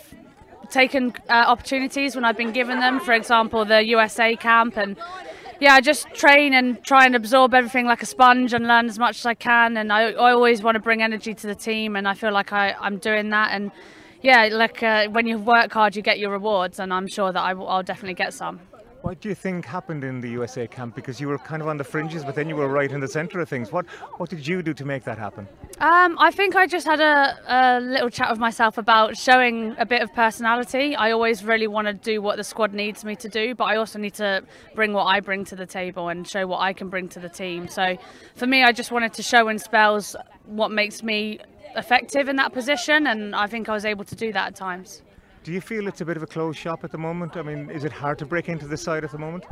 taken 0.70 1.14
uh, 1.28 1.44
opportunities 1.46 2.16
when 2.16 2.24
I've 2.24 2.36
been 2.36 2.50
given 2.50 2.80
them. 2.80 2.98
For 2.98 3.12
example, 3.12 3.64
the 3.64 3.84
USA 3.84 4.34
camp, 4.34 4.76
and 4.76 4.96
yeah, 5.60 5.74
I 5.74 5.80
just 5.80 6.12
train 6.14 6.52
and 6.52 6.82
try 6.82 7.06
and 7.06 7.14
absorb 7.14 7.54
everything 7.54 7.86
like 7.86 8.02
a 8.02 8.06
sponge 8.06 8.52
and 8.52 8.66
learn 8.66 8.86
as 8.86 8.98
much 8.98 9.18
as 9.18 9.26
I 9.26 9.34
can. 9.34 9.76
And 9.76 9.92
I, 9.92 10.10
I 10.10 10.32
always 10.32 10.62
want 10.62 10.74
to 10.74 10.80
bring 10.80 11.00
energy 11.00 11.32
to 11.32 11.46
the 11.46 11.54
team, 11.54 11.94
and 11.94 12.08
I 12.08 12.14
feel 12.14 12.32
like 12.32 12.52
I, 12.52 12.74
I'm 12.80 12.98
doing 12.98 13.30
that. 13.30 13.52
And 13.52 13.70
yeah, 14.20 14.48
like 14.50 14.82
uh, 14.82 15.08
when 15.10 15.28
you 15.28 15.38
work 15.38 15.72
hard, 15.72 15.94
you 15.94 16.02
get 16.02 16.18
your 16.18 16.32
rewards, 16.32 16.80
and 16.80 16.92
I'm 16.92 17.06
sure 17.06 17.30
that 17.30 17.40
I'll 17.40 17.84
definitely 17.84 18.14
get 18.14 18.34
some. 18.34 18.58
What 19.06 19.20
do 19.20 19.28
you 19.28 19.36
think 19.36 19.64
happened 19.64 20.02
in 20.02 20.20
the 20.20 20.28
USA 20.30 20.66
camp? 20.66 20.96
Because 20.96 21.20
you 21.20 21.28
were 21.28 21.38
kind 21.38 21.62
of 21.62 21.68
on 21.68 21.76
the 21.76 21.84
fringes, 21.84 22.24
but 22.24 22.34
then 22.34 22.48
you 22.48 22.56
were 22.56 22.66
right 22.66 22.90
in 22.90 22.98
the 22.98 23.06
centre 23.06 23.38
of 23.38 23.48
things. 23.48 23.70
What 23.70 23.86
what 24.16 24.30
did 24.30 24.44
you 24.44 24.62
do 24.62 24.74
to 24.74 24.84
make 24.84 25.04
that 25.04 25.16
happen? 25.16 25.46
Um, 25.78 26.16
I 26.18 26.32
think 26.32 26.56
I 26.56 26.66
just 26.66 26.84
had 26.84 27.00
a, 27.00 27.38
a, 27.46 27.80
little 27.80 28.10
chat 28.10 28.28
with 28.30 28.40
myself 28.40 28.78
about 28.78 29.16
showing 29.16 29.76
a 29.78 29.86
bit 29.86 30.02
of 30.02 30.12
personality. 30.12 30.96
I 30.96 31.12
always 31.12 31.44
really 31.44 31.68
want 31.68 31.86
to 31.86 31.92
do 31.94 32.20
what 32.20 32.36
the 32.36 32.42
squad 32.42 32.74
needs 32.74 33.04
me 33.04 33.14
to 33.14 33.28
do, 33.28 33.54
but 33.54 33.66
I 33.66 33.76
also 33.76 34.00
need 34.00 34.14
to 34.14 34.42
bring 34.74 34.92
what 34.92 35.04
I 35.04 35.20
bring 35.20 35.44
to 35.44 35.54
the 35.54 35.66
table 35.66 36.08
and 36.08 36.26
show 36.26 36.44
what 36.48 36.58
I 36.58 36.72
can 36.72 36.88
bring 36.88 37.08
to 37.10 37.20
the 37.20 37.28
team. 37.28 37.68
So 37.68 37.96
for 38.34 38.48
me, 38.48 38.64
I 38.64 38.72
just 38.72 38.90
wanted 38.90 39.12
to 39.12 39.22
show 39.22 39.46
in 39.46 39.60
spells 39.60 40.16
what 40.46 40.72
makes 40.72 41.04
me 41.04 41.38
effective 41.76 42.28
in 42.28 42.34
that 42.36 42.52
position, 42.52 43.06
and 43.06 43.36
I 43.36 43.46
think 43.46 43.68
I 43.68 43.72
was 43.72 43.84
able 43.84 44.04
to 44.04 44.16
do 44.16 44.32
that 44.32 44.48
at 44.48 44.56
times. 44.56 45.02
Do 45.46 45.52
you 45.52 45.60
feel 45.60 45.86
it's 45.86 46.00
a 46.00 46.04
bit 46.04 46.16
of 46.16 46.24
a 46.24 46.26
closed 46.26 46.58
shop 46.58 46.82
at 46.82 46.90
the 46.90 46.98
moment? 46.98 47.36
I 47.36 47.42
mean, 47.42 47.70
is 47.70 47.84
it 47.84 47.92
hard 47.92 48.18
to 48.18 48.26
break 48.26 48.48
into 48.48 48.66
the 48.66 48.76
side 48.76 49.04
at 49.04 49.12
the 49.12 49.18
moment? 49.18 49.44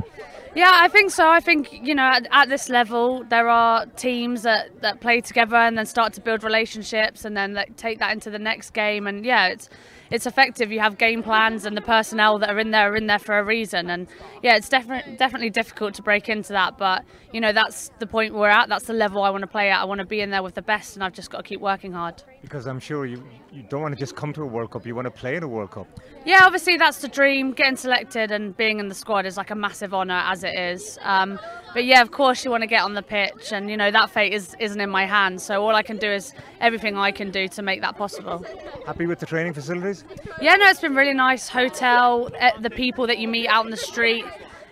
Yeah, 0.53 0.71
I 0.73 0.89
think 0.89 1.09
so. 1.09 1.25
I 1.25 1.39
think 1.39 1.71
you 1.71 1.95
know 1.95 2.03
at, 2.03 2.27
at, 2.31 2.49
this 2.49 2.67
level 2.67 3.23
there 3.29 3.47
are 3.47 3.85
teams 3.85 4.43
that, 4.43 4.81
that 4.81 4.99
play 4.99 5.21
together 5.21 5.55
and 5.55 5.77
then 5.77 5.85
start 5.85 6.11
to 6.15 6.21
build 6.21 6.43
relationships 6.43 7.23
and 7.23 7.37
then 7.37 7.53
like, 7.53 7.77
take 7.77 7.99
that 7.99 8.11
into 8.11 8.29
the 8.29 8.39
next 8.39 8.71
game. 8.71 9.07
And 9.07 9.25
yeah, 9.25 9.47
it's 9.47 9.69
it's 10.11 10.25
effective. 10.25 10.69
You 10.69 10.81
have 10.81 10.97
game 10.97 11.23
plans, 11.23 11.65
and 11.65 11.77
the 11.77 11.81
personnel 11.81 12.39
that 12.39 12.49
are 12.49 12.59
in 12.59 12.71
there 12.71 12.91
are 12.91 12.95
in 12.97 13.07
there 13.07 13.17
for 13.17 13.39
a 13.39 13.45
reason. 13.45 13.89
And 13.89 14.07
yeah, 14.43 14.57
it's 14.57 14.67
definitely 14.67 15.15
definitely 15.15 15.49
difficult 15.49 15.93
to 15.93 16.01
break 16.01 16.27
into 16.27 16.51
that. 16.51 16.77
But 16.77 17.05
you 17.31 17.39
know, 17.39 17.53
that's 17.53 17.89
the 17.99 18.07
point 18.07 18.33
we're 18.33 18.49
at. 18.49 18.67
That's 18.67 18.85
the 18.85 18.93
level 18.93 19.23
I 19.23 19.29
want 19.29 19.43
to 19.43 19.47
play 19.47 19.69
at. 19.69 19.81
I 19.81 19.85
want 19.85 20.01
to 20.01 20.05
be 20.05 20.19
in 20.19 20.29
there 20.29 20.43
with 20.43 20.55
the 20.55 20.61
best, 20.61 20.95
and 20.95 21.05
I've 21.05 21.13
just 21.13 21.31
got 21.31 21.37
to 21.37 21.43
keep 21.43 21.61
working 21.61 21.93
hard. 21.93 22.21
Because 22.45 22.67
I'm 22.67 22.79
sure 22.79 23.07
you 23.07 23.23
you 23.51 23.63
don't 23.69 23.81
want 23.81 23.95
to 23.95 23.99
just 23.99 24.15
come 24.15 24.31
to 24.33 24.43
a 24.43 24.45
World 24.45 24.69
Cup. 24.69 24.85
You 24.85 24.93
want 24.93 25.05
to 25.05 25.11
play 25.11 25.35
in 25.35 25.41
a 25.41 25.47
World 25.47 25.71
Cup. 25.71 25.87
Yeah, 26.25 26.41
obviously 26.43 26.77
that's 26.77 26.99
the 26.99 27.07
dream. 27.07 27.53
Getting 27.53 27.75
selected 27.75 28.29
and 28.29 28.55
being 28.55 28.79
in 28.79 28.87
the 28.87 28.93
squad 28.93 29.25
is 29.25 29.35
like 29.35 29.49
a 29.49 29.55
massive 29.55 29.95
honour, 29.95 30.21
as 30.25 30.43
it 30.43 30.55
is. 30.55 30.99
Um, 31.01 31.39
but 31.73 31.85
yeah, 31.85 32.03
of 32.03 32.11
course 32.11 32.45
you 32.45 32.51
want 32.51 32.61
to 32.61 32.67
get 32.67 32.83
on 32.83 32.93
the 32.93 33.01
pitch, 33.01 33.51
and 33.51 33.67
you 33.67 33.77
know 33.77 33.89
that 33.89 34.11
fate 34.11 34.31
is 34.31 34.55
isn't 34.59 34.79
in 34.79 34.91
my 34.91 35.07
hands. 35.07 35.41
So 35.41 35.65
all 35.65 35.73
I 35.73 35.81
can 35.81 35.97
do 35.97 36.11
is 36.11 36.33
everything 36.61 36.95
I 36.95 37.11
can 37.11 37.31
do 37.31 37.47
to 37.47 37.61
make 37.63 37.81
that 37.81 37.97
possible. 37.97 38.45
Happy 38.85 39.07
with 39.07 39.19
the 39.19 39.25
training 39.25 39.53
facilities? 39.53 40.05
Yeah, 40.39 40.55
no, 40.55 40.67
it's 40.67 40.81
been 40.81 40.95
really 40.95 41.15
nice. 41.15 41.49
Hotel, 41.49 42.29
eh, 42.37 42.51
the 42.61 42.69
people 42.69 43.07
that 43.07 43.17
you 43.17 43.27
meet 43.27 43.47
out 43.47 43.65
in 43.65 43.71
the 43.71 43.77
street. 43.77 44.25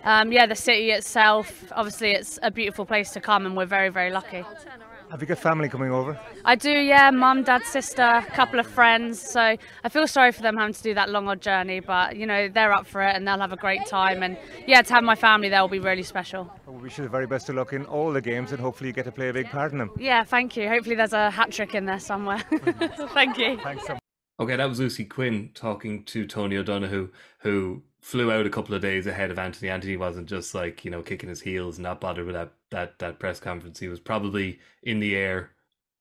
Um, 0.04 0.30
yeah, 0.30 0.46
the 0.46 0.54
city 0.54 0.92
itself. 0.92 1.72
Obviously, 1.72 2.12
it's 2.12 2.38
a 2.42 2.52
beautiful 2.52 2.86
place 2.86 3.10
to 3.12 3.20
come, 3.20 3.46
and 3.46 3.56
we're 3.56 3.66
very, 3.66 3.88
very 3.88 4.12
lucky. 4.12 4.44
Have 5.14 5.20
you 5.20 5.28
got 5.28 5.38
family 5.38 5.68
coming 5.68 5.92
over? 5.92 6.18
I 6.44 6.56
do, 6.56 6.72
yeah. 6.72 7.08
Mum, 7.12 7.44
dad, 7.44 7.62
sister, 7.62 8.02
a 8.02 8.26
couple 8.32 8.58
of 8.58 8.66
friends. 8.66 9.22
So 9.22 9.40
I 9.40 9.88
feel 9.88 10.08
sorry 10.08 10.32
for 10.32 10.42
them 10.42 10.56
having 10.56 10.74
to 10.74 10.82
do 10.82 10.92
that 10.94 11.08
long 11.08 11.28
odd 11.28 11.40
journey, 11.40 11.78
but 11.78 12.16
you 12.16 12.26
know 12.26 12.48
they're 12.48 12.72
up 12.72 12.84
for 12.84 13.00
it 13.00 13.14
and 13.14 13.24
they'll 13.24 13.38
have 13.38 13.52
a 13.52 13.56
great 13.56 13.86
time. 13.86 14.24
And 14.24 14.36
yeah, 14.66 14.82
to 14.82 14.92
have 14.92 15.04
my 15.04 15.14
family 15.14 15.48
there 15.48 15.60
will 15.60 15.68
be 15.68 15.78
really 15.78 16.02
special. 16.02 16.52
Well, 16.66 16.74
we 16.74 16.82
wish 16.82 16.98
you 16.98 17.04
the 17.04 17.10
very 17.10 17.28
best 17.28 17.48
of 17.48 17.54
luck 17.54 17.72
in 17.72 17.84
all 17.86 18.12
the 18.12 18.20
games, 18.20 18.50
and 18.50 18.60
hopefully 18.60 18.88
you 18.88 18.92
get 18.92 19.04
to 19.04 19.12
play 19.12 19.28
a 19.28 19.32
big 19.32 19.48
part 19.50 19.70
in 19.70 19.78
them. 19.78 19.92
Yeah, 19.96 20.24
thank 20.24 20.56
you. 20.56 20.68
Hopefully 20.68 20.96
there's 20.96 21.12
a 21.12 21.30
hat 21.30 21.52
trick 21.52 21.76
in 21.76 21.84
there 21.84 22.00
somewhere. 22.00 22.38
thank 23.14 23.38
you. 23.38 23.56
Thanks 23.62 23.86
so 23.86 23.92
much. 23.92 24.00
Okay, 24.40 24.56
that 24.56 24.68
was 24.68 24.80
Lucy 24.80 25.04
Quinn 25.04 25.50
talking 25.54 26.02
to 26.06 26.26
Tony 26.26 26.56
O'Donoghue, 26.56 27.10
who 27.38 27.84
flew 28.04 28.30
out 28.30 28.44
a 28.44 28.50
couple 28.50 28.74
of 28.74 28.82
days 28.82 29.06
ahead 29.06 29.30
of 29.30 29.38
Anthony. 29.38 29.70
Anthony 29.70 29.96
wasn't 29.96 30.28
just 30.28 30.54
like 30.54 30.84
you 30.84 30.90
know 30.90 31.00
kicking 31.00 31.30
his 31.30 31.40
heels, 31.40 31.78
and 31.78 31.84
not 31.84 32.02
bothered 32.02 32.26
with 32.26 32.34
that 32.34 32.52
that 32.70 32.98
that 32.98 33.18
press 33.18 33.40
conference. 33.40 33.78
He 33.80 33.88
was 33.88 33.98
probably 33.98 34.60
in 34.82 35.00
the 35.00 35.16
air 35.16 35.52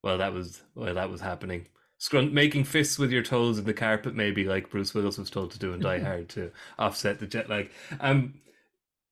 while 0.02 0.18
that 0.18 0.34
was 0.34 0.64
while 0.74 0.94
that 0.94 1.10
was 1.10 1.22
happening. 1.22 1.68
Scrunt 2.00 2.34
making 2.34 2.66
fists 2.66 3.00
with 3.00 3.10
your 3.10 3.24
toes 3.24 3.58
in 3.58 3.64
the 3.64 3.74
carpet, 3.74 4.16
maybe 4.16 4.44
like 4.44 4.70
Bruce 4.70 4.94
Willis 4.94 5.18
was 5.18 5.30
told 5.30 5.52
to 5.52 5.60
do 5.60 5.72
in 5.72 5.80
Die 5.80 6.00
Hard 6.04 6.28
to 6.30 6.52
offset 6.78 7.20
the 7.20 7.26
jet 7.26 7.50
lag. 7.50 7.72
Um, 8.02 8.34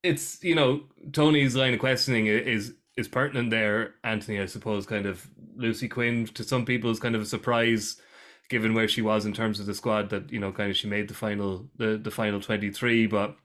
it's 0.02 0.44
you 0.44 0.54
know 0.54 0.82
Tony's 1.12 1.56
line 1.56 1.72
of 1.72 1.80
questioning 1.80 2.26
is 2.26 2.74
is 2.98 3.08
pertinent 3.08 3.48
there. 3.48 3.94
Anthony, 4.04 4.38
I 4.38 4.44
suppose, 4.44 4.84
kind 4.84 5.06
of 5.06 5.26
Lucy 5.56 5.88
Quinn 5.88 6.26
to 6.26 6.44
some 6.44 6.66
people 6.66 6.90
is 6.90 7.00
kind 7.00 7.14
of 7.14 7.22
a 7.22 7.26
surprise 7.26 8.01
given 8.52 8.74
where 8.74 8.86
she 8.86 9.02
was 9.02 9.26
in 9.26 9.32
terms 9.32 9.58
of 9.58 9.66
the 9.66 9.74
squad 9.74 10.10
that 10.10 10.30
you 10.30 10.38
know 10.38 10.52
kind 10.52 10.70
of 10.70 10.76
she 10.76 10.86
made 10.86 11.08
the 11.08 11.14
final 11.14 11.68
the, 11.76 11.96
the 11.96 12.10
final 12.10 12.40
23 12.40 13.08
but 13.08 13.36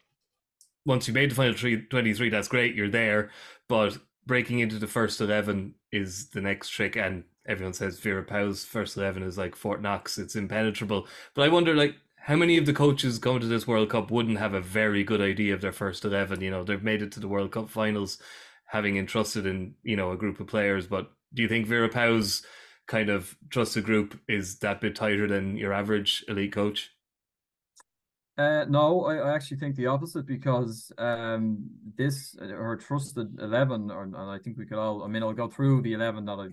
once 0.86 1.08
you 1.08 1.14
made 1.14 1.32
the 1.32 1.36
final 1.36 1.54
three, 1.54 1.82
23 1.82 2.30
that's 2.30 2.48
great 2.48 2.76
you're 2.76 2.88
there 2.90 3.32
but 3.68 3.98
breaking 4.26 4.60
into 4.60 4.78
the 4.78 4.86
first 4.86 5.20
11 5.20 5.74
is 5.92 6.30
the 6.30 6.42
next 6.42 6.70
trick 6.70 6.96
and 6.96 7.24
everyone 7.48 7.74
says 7.74 8.00
Vera 8.00 8.24
Pauw's 8.24 8.66
first 8.66 8.98
eleven 8.98 9.24
is 9.24 9.38
like 9.38 9.56
Fort 9.56 9.82
Knox, 9.82 10.18
it's 10.18 10.36
impenetrable. 10.36 11.08
But 11.34 11.44
I 11.44 11.50
wonder, 11.50 11.74
like, 11.74 11.96
how 12.18 12.36
many 12.36 12.58
of 12.58 12.66
the 12.66 12.74
coaches 12.74 13.20
going 13.20 13.40
to 13.40 13.48
this 13.48 13.66
World 13.66 13.90
Cup 13.90 14.12
wouldn't 14.12 14.38
have 14.38 14.54
a 14.54 14.62
very 14.62 15.04
good 15.04 15.22
idea 15.22 15.54
of 15.54 15.62
their 15.62 15.72
first 15.72 16.04
eleven? 16.04 16.42
You 16.42 16.52
know, 16.52 16.64
they've 16.64 16.84
made 16.84 17.02
it 17.02 17.12
to 17.14 17.20
the 17.20 17.28
World 17.28 17.52
Cup 17.52 17.70
finals, 17.70 18.20
having 18.66 18.98
entrusted 18.98 19.46
in 19.46 19.76
you 19.84 19.96
know 19.96 20.12
a 20.12 20.18
group 20.18 20.40
of 20.40 20.48
players. 20.48 20.88
But 20.88 21.10
do 21.34 21.42
you 21.42 21.48
think 21.48 21.68
Vera 21.68 21.90
Pauw's 21.90 22.46
kind 22.88 23.10
of 23.10 23.36
trusted 23.50 23.84
group 23.84 24.20
is 24.27 24.60
that 24.60 24.82
bit 24.82 24.96
tighter 24.96 25.27
than 25.27 25.58
your 25.58 25.74
average 25.74 26.24
elite 26.27 26.53
coach? 26.53 26.91
Uh, 28.38 28.65
no, 28.70 29.06
I, 29.06 29.15
I 29.15 29.34
actually 29.34 29.58
think 29.58 29.75
the 29.75 29.88
opposite 29.88 30.27
because 30.27 30.91
um, 31.00 31.70
this 31.98 32.36
her 32.39 32.77
trusted 32.77 33.39
eleven, 33.41 33.89
or 33.89 34.03
and 34.03 34.15
I 34.15 34.38
think 34.38 34.58
we 34.58 34.65
could 34.65 34.77
all. 34.77 35.03
I 35.03 35.08
mean, 35.08 35.24
I'll 35.24 35.34
go 35.34 35.48
through 35.48 35.82
the 35.82 35.94
eleven 35.94 36.25
that 36.25 36.34
I 36.34 36.48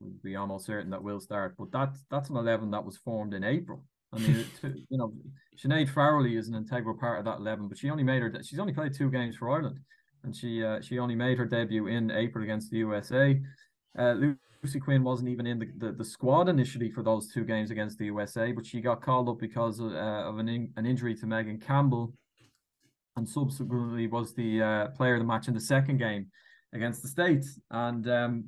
would 0.00 0.22
be 0.22 0.34
almost 0.34 0.66
certain 0.66 0.90
that 0.90 1.02
will 1.02 1.20
start, 1.20 1.54
but 1.56 1.70
that 1.72 1.96
that's 2.10 2.28
an 2.30 2.36
eleven 2.36 2.72
that 2.72 2.84
was 2.84 2.96
formed 2.96 3.34
in 3.34 3.44
April. 3.44 3.84
I 4.12 4.18
mean, 4.18 4.46
you 4.62 4.98
know, 4.98 5.12
Sinead 5.56 5.92
Farrelly 5.92 6.36
is 6.36 6.48
an 6.48 6.56
integral 6.56 6.96
part 6.96 7.20
of 7.20 7.24
that 7.26 7.38
eleven, 7.38 7.68
but 7.68 7.78
she 7.78 7.88
only 7.88 8.04
made 8.04 8.22
her. 8.22 8.32
She's 8.42 8.58
only 8.58 8.72
played 8.72 8.94
two 8.94 9.10
games 9.10 9.36
for 9.36 9.48
Ireland, 9.48 9.78
and 10.24 10.34
she 10.34 10.64
uh, 10.64 10.80
she 10.80 10.98
only 10.98 11.14
made 11.14 11.38
her 11.38 11.46
debut 11.46 11.86
in 11.86 12.10
April 12.10 12.42
against 12.42 12.72
the 12.72 12.78
USA. 12.78 13.40
Uh, 13.96 14.14
Lucy 14.62 14.80
Quinn 14.80 15.04
wasn't 15.04 15.28
even 15.28 15.46
in 15.46 15.58
the, 15.58 15.68
the, 15.76 15.92
the, 15.92 16.04
squad 16.04 16.48
initially 16.48 16.90
for 16.90 17.02
those 17.02 17.28
two 17.32 17.44
games 17.44 17.70
against 17.70 17.96
the 17.98 18.06
USA, 18.06 18.50
but 18.50 18.66
she 18.66 18.80
got 18.80 19.00
called 19.00 19.28
up 19.28 19.38
because 19.38 19.78
of, 19.78 19.92
uh, 19.92 20.24
of 20.28 20.38
an, 20.38 20.48
in, 20.48 20.72
an 20.76 20.84
injury 20.84 21.14
to 21.14 21.26
Megan 21.26 21.60
Campbell 21.60 22.12
and 23.16 23.28
subsequently 23.28 24.06
was 24.08 24.34
the 24.34 24.62
uh, 24.62 24.86
player 24.88 25.14
of 25.14 25.20
the 25.20 25.26
match 25.26 25.48
in 25.48 25.54
the 25.54 25.60
second 25.60 25.98
game 25.98 26.26
against 26.72 27.02
the 27.02 27.08
States. 27.08 27.58
And, 27.70 28.08
um, 28.08 28.44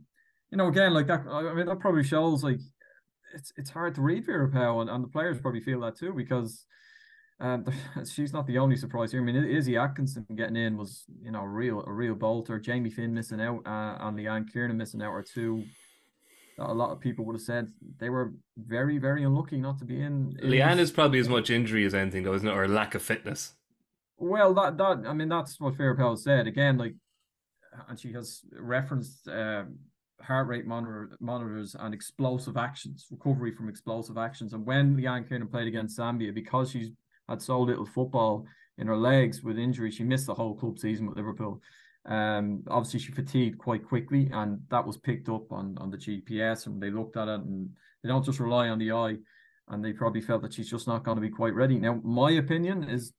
you 0.50 0.59
know, 0.59 0.67
again, 0.67 0.93
like 0.93 1.07
that, 1.07 1.26
I 1.29 1.55
mean, 1.55 1.67
that 1.67 1.79
probably 1.81 2.02
shows 2.02 2.43
like 2.43 2.59
it's 3.35 3.52
it's 3.57 3.71
hard 3.71 3.95
to 3.95 4.02
read 4.02 4.26
Vera 4.26 4.50
Pauw, 4.50 4.81
and, 4.81 4.90
and 4.90 5.05
the 5.05 5.09
players 5.09 5.40
probably 5.40 5.61
feel 5.61 5.81
that 5.81 5.97
too 5.97 6.12
because 6.12 6.67
um, 7.40 7.64
she's 8.11 8.33
not 8.33 8.47
the 8.47 8.59
only 8.59 8.76
surprise 8.76 9.12
here. 9.12 9.21
I 9.21 9.25
mean, 9.25 9.37
Izzy 9.37 9.76
Atkinson 9.76 10.26
getting 10.35 10.57
in 10.57 10.76
was, 10.76 11.05
you 11.23 11.31
know, 11.31 11.43
a 11.43 11.49
real 11.49 11.85
a 11.87 11.93
real 11.93 12.14
bolter. 12.14 12.59
Jamie 12.59 12.90
Finn 12.90 13.14
missing 13.14 13.40
out, 13.40 13.62
uh, 13.67 13.97
and 14.00 14.19
Leanne 14.19 14.50
Kiernan 14.50 14.76
missing 14.76 15.02
out 15.02 15.12
are 15.12 15.23
two 15.23 15.64
a 16.61 16.75
lot 16.75 16.90
of 16.90 17.00
people 17.00 17.25
would 17.25 17.35
have 17.35 17.43
said 17.43 17.69
they 17.99 18.11
were 18.11 18.33
very, 18.57 18.99
very 18.99 19.25
unlucky 19.25 19.59
not 19.59 19.79
to 19.79 19.85
be 19.85 20.00
in. 20.00 20.37
in 20.40 20.50
Leanne 20.50 20.79
is 20.79 20.90
probably 20.90 21.19
as 21.19 21.29
much 21.29 21.50
injury 21.50 21.85
as 21.85 21.95
anything, 21.95 22.23
though, 22.23 22.35
isn't 22.35 22.49
it, 22.49 22.52
or 22.52 22.69
lack 22.69 22.95
of 22.95 23.02
fitness? 23.02 23.55
Well, 24.19 24.52
that 24.55 24.76
that 24.79 25.05
I 25.07 25.12
mean, 25.14 25.29
that's 25.29 25.59
what 25.59 25.75
Pauw 25.75 26.19
said 26.19 26.47
again. 26.47 26.76
Like, 26.76 26.95
and 27.88 27.99
she 27.99 28.12
has 28.12 28.43
referenced 28.52 29.26
uh, 29.29 29.64
heart 30.21 30.47
rate 30.47 30.67
monitor, 30.67 31.17
monitors 31.21 31.75
and 31.79 31.95
explosive 31.95 32.57
actions, 32.57 33.07
recovery 33.11 33.52
from 33.52 33.69
explosive 33.69 34.19
actions. 34.19 34.52
And 34.52 34.67
when 34.67 34.97
Leanne 34.97 35.26
Kiernan 35.26 35.49
played 35.49 35.69
against 35.69 35.99
Zambia, 35.99 36.35
because 36.35 36.71
she's 36.71 36.90
had 37.29 37.40
so 37.40 37.61
little 37.61 37.87
football 37.87 38.45
in 38.79 38.87
her 38.87 38.97
legs 38.97 39.43
with 39.43 39.59
injury, 39.59 39.90
she 39.90 40.05
missed 40.05 40.26
the 40.26 40.35
whole 40.35 40.55
club 40.55 40.79
season 40.79 41.07
with 41.07 41.17
Liverpool. 41.17 41.61
Um, 42.07 42.62
obviously 42.69 43.00
she 43.00 43.12
fatigued 43.12 43.59
quite 43.59 43.87
quickly, 43.87 44.30
and 44.33 44.61
that 44.71 44.87
was 44.87 44.97
picked 44.97 45.28
up 45.28 45.52
on 45.52 45.76
on 45.78 45.90
the 45.90 45.99
GPS, 45.99 46.66
and 46.66 46.83
they 46.83 46.90
looked 46.90 47.16
at 47.16 47.28
it, 47.28 47.40
and 47.40 47.71
they 48.02 48.09
don't 48.09 48.25
just 48.25 48.40
rely 48.40 48.69
on 48.69 48.78
the 48.78 48.92
eye, 48.92 49.16
and 49.69 49.85
they 49.85 49.92
probably 49.92 50.21
felt 50.21 50.42
that 50.42 50.54
she's 50.54 50.71
just 50.71 50.87
not 50.87 51.04
going 51.04 51.16
to 51.16 51.21
be 51.21 51.30
quite 51.30 51.54
ready. 51.54 51.78
Now, 51.78 52.00
my 52.02 52.33
opinion 52.33 52.85
is 52.85 53.12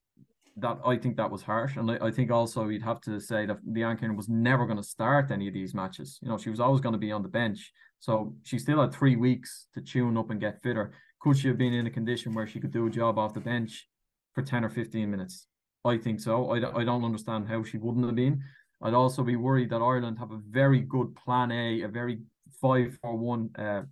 that 0.57 0.79
I 0.85 0.97
think 0.97 1.15
that 1.17 1.31
was 1.31 1.43
harsh, 1.43 1.77
and 1.77 1.89
I, 1.91 2.07
I 2.07 2.11
think 2.11 2.31
also 2.31 2.67
you'd 2.67 2.81
have 2.81 3.01
to 3.01 3.19
say 3.19 3.45
that 3.45 3.65
Leanne 3.65 3.99
Kiernan 3.99 4.17
was 4.17 4.29
never 4.29 4.65
going 4.65 4.77
to 4.77 4.83
start 4.83 5.31
any 5.31 5.47
of 5.47 5.53
these 5.53 5.73
matches. 5.73 6.19
You 6.21 6.29
know, 6.29 6.37
she 6.37 6.49
was 6.49 6.59
always 6.59 6.81
going 6.81 6.93
to 6.93 6.99
be 6.99 7.11
on 7.11 7.21
the 7.21 7.29
bench, 7.29 7.71
so 7.99 8.33
she 8.43 8.57
still 8.57 8.81
had 8.81 8.93
three 8.93 9.15
weeks 9.15 9.67
to 9.75 9.81
tune 9.81 10.17
up 10.17 10.31
and 10.31 10.41
get 10.41 10.61
fitter. 10.63 10.91
Could 11.21 11.37
she 11.37 11.47
have 11.49 11.57
been 11.57 11.73
in 11.73 11.85
a 11.85 11.91
condition 11.91 12.33
where 12.33 12.47
she 12.47 12.59
could 12.59 12.71
do 12.71 12.87
a 12.87 12.89
job 12.89 13.19
off 13.19 13.35
the 13.35 13.39
bench 13.39 13.87
for 14.33 14.41
ten 14.41 14.65
or 14.65 14.69
fifteen 14.69 15.11
minutes? 15.11 15.47
I 15.85 15.97
think 15.97 16.19
so. 16.19 16.51
I, 16.51 16.81
I 16.81 16.83
don't 16.83 17.05
understand 17.05 17.47
how 17.47 17.63
she 17.63 17.77
wouldn't 17.77 18.05
have 18.05 18.15
been. 18.15 18.43
I'd 18.81 18.93
also 18.93 19.23
be 19.23 19.35
worried 19.35 19.69
that 19.69 19.81
Ireland 19.81 20.17
have 20.19 20.31
a 20.31 20.41
very 20.49 20.79
good 20.79 21.15
plan 21.15 21.51
A, 21.51 21.83
a 21.83 21.87
very 21.87 22.19
five 22.59 22.97
four 23.01 23.17
one 23.17 23.49
uh, 23.57 23.83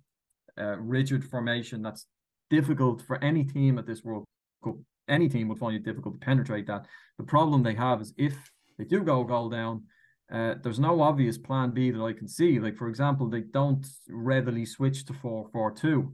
uh, 0.58 0.76
rigid 0.78 1.24
formation 1.24 1.82
that's 1.82 2.06
difficult 2.50 3.02
for 3.02 3.22
any 3.22 3.44
team 3.44 3.78
at 3.78 3.86
this 3.86 4.02
World 4.02 4.24
Cup. 4.64 4.76
Any 5.08 5.28
team 5.28 5.48
would 5.48 5.58
find 5.58 5.76
it 5.76 5.84
difficult 5.84 6.20
to 6.20 6.26
penetrate 6.26 6.66
that. 6.66 6.86
The 7.18 7.24
problem 7.24 7.62
they 7.62 7.74
have 7.74 8.00
is 8.00 8.12
if 8.16 8.34
they 8.78 8.84
do 8.84 9.02
go 9.02 9.24
goal 9.24 9.48
down, 9.48 9.84
uh, 10.32 10.54
there's 10.62 10.78
no 10.78 11.00
obvious 11.02 11.38
plan 11.38 11.70
B 11.70 11.90
that 11.90 12.02
I 12.02 12.12
can 12.12 12.28
see. 12.28 12.60
Like 12.60 12.76
for 12.76 12.88
example, 12.88 13.28
they 13.28 13.40
don't 13.40 13.86
readily 14.08 14.64
switch 14.64 15.04
to 15.06 15.12
four 15.12 15.48
four 15.52 15.70
two, 15.70 16.12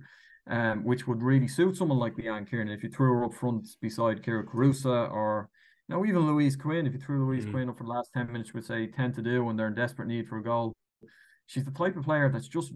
um, 0.49 0.85
which 0.85 1.07
would 1.07 1.23
really 1.23 1.49
suit 1.49 1.77
someone 1.77 1.99
like 1.99 2.17
Leanne 2.17 2.49
Kiernan 2.49 2.75
if 2.75 2.83
you 2.83 2.91
threw 2.91 3.13
her 3.13 3.25
up 3.25 3.35
front 3.35 3.67
beside 3.81 4.23
Kyra 4.23 4.45
Carusa 4.45 5.11
or 5.11 5.51
now, 5.89 6.05
even 6.05 6.27
Louise 6.27 6.57
Quinn, 6.57 6.87
if 6.87 6.93
you 6.93 6.99
threw 6.99 7.25
Louise 7.25 7.45
mm. 7.47 7.53
Quinn 7.53 7.69
up 7.69 7.79
for 7.79 7.85
the 7.85 7.91
last 7.91 8.11
10 8.15 8.33
minutes, 8.33 8.53
would 8.53 8.65
say 8.65 8.89
10 8.89 9.13
to 9.15 9.23
do 9.23 9.45
when 9.45 9.57
they're 9.57 9.69
in 9.69 9.75
desperate 9.75 10.09
need 10.09 10.29
for 10.29 10.39
a 10.39 10.43
goal. 10.43 10.73
She's 11.47 11.65
the 11.65 11.71
type 11.71 11.97
of 11.97 12.05
player 12.05 12.29
that's 12.29 12.49
just 12.49 12.73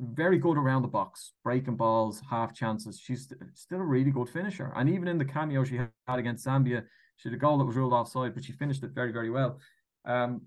very 0.00 0.38
good 0.38 0.56
around 0.56 0.82
the 0.82 0.88
box, 0.88 1.34
breaking 1.44 1.76
balls, 1.76 2.20
half 2.28 2.52
chances. 2.52 2.98
She's 2.98 3.32
still 3.54 3.78
a 3.78 3.84
really 3.84 4.10
good 4.10 4.28
finisher. 4.28 4.72
And 4.74 4.90
even 4.90 5.06
in 5.06 5.18
the 5.18 5.24
cameo 5.24 5.62
she 5.62 5.76
had 5.76 5.90
against 6.08 6.44
Zambia, 6.44 6.82
she 7.16 7.28
had 7.28 7.36
a 7.36 7.38
goal 7.38 7.58
that 7.58 7.64
was 7.64 7.76
ruled 7.76 7.92
offside, 7.92 8.34
but 8.34 8.42
she 8.44 8.52
finished 8.52 8.82
it 8.82 8.90
very, 8.90 9.12
very 9.12 9.30
well. 9.30 9.60
Um, 10.04 10.42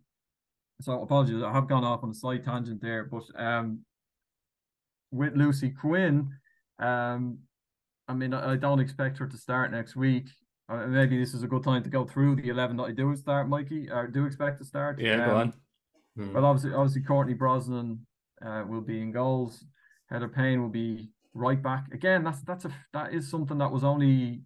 so 0.82 1.02
apologies, 1.02 1.42
I 1.42 1.54
have 1.54 1.70
gone 1.70 1.86
off 1.86 2.04
on 2.04 2.10
a 2.10 2.14
slight 2.14 2.44
tangent 2.44 2.82
there, 2.82 3.06
but 3.06 3.24
um, 3.42 3.80
with 5.12 5.34
Lucy 5.36 5.70
Quinn, 5.70 6.30
um, 6.80 7.38
I 8.10 8.14
mean, 8.14 8.34
I 8.34 8.58
don't 8.58 8.82
expect 8.82 9.18
her 9.20 9.28
to 9.28 9.38
start 9.38 9.72
next 9.72 9.96
week. 9.96 10.28
Uh, 10.68 10.88
maybe 10.88 11.18
this 11.20 11.34
is 11.34 11.44
a 11.44 11.48
good 11.48 11.64
time 11.64 11.84
to 11.84 11.90
go 11.90 12.06
through 12.06 12.36
the 12.36 12.50
eleven 12.50 12.78
that 12.78 12.84
I 12.84 12.92
do 12.92 13.16
start, 13.16 13.48
Mikey. 13.48 13.90
Or 13.90 14.08
do 14.08 14.26
expect 14.26 14.60
to 14.60 14.66
start. 14.66 15.00
Yeah, 15.00 15.24
um, 15.24 15.30
go 15.30 15.36
on. 15.36 15.54
Hmm. 16.18 16.34
Well, 16.34 16.46
obviously, 16.46 16.74
obviously, 16.74 17.02
Courtney 17.02 17.34
Brosnan 17.34 18.06
uh, 18.44 18.64
will 18.68 18.82
be 18.82 19.02
in 19.02 19.12
goals. 19.12 19.64
Heather 20.10 20.28
Payne 20.28 20.62
will 20.62 20.70
be 20.70 21.10
right 21.34 21.62
back 21.62 21.86
again. 21.94 22.24
That's 22.24 22.42
that's 22.42 22.66
a 22.66 22.72
that 22.94 23.14
is 23.14 23.30
something 23.30 23.58
that 23.60 23.72
was 23.72 23.84
only 23.84 24.44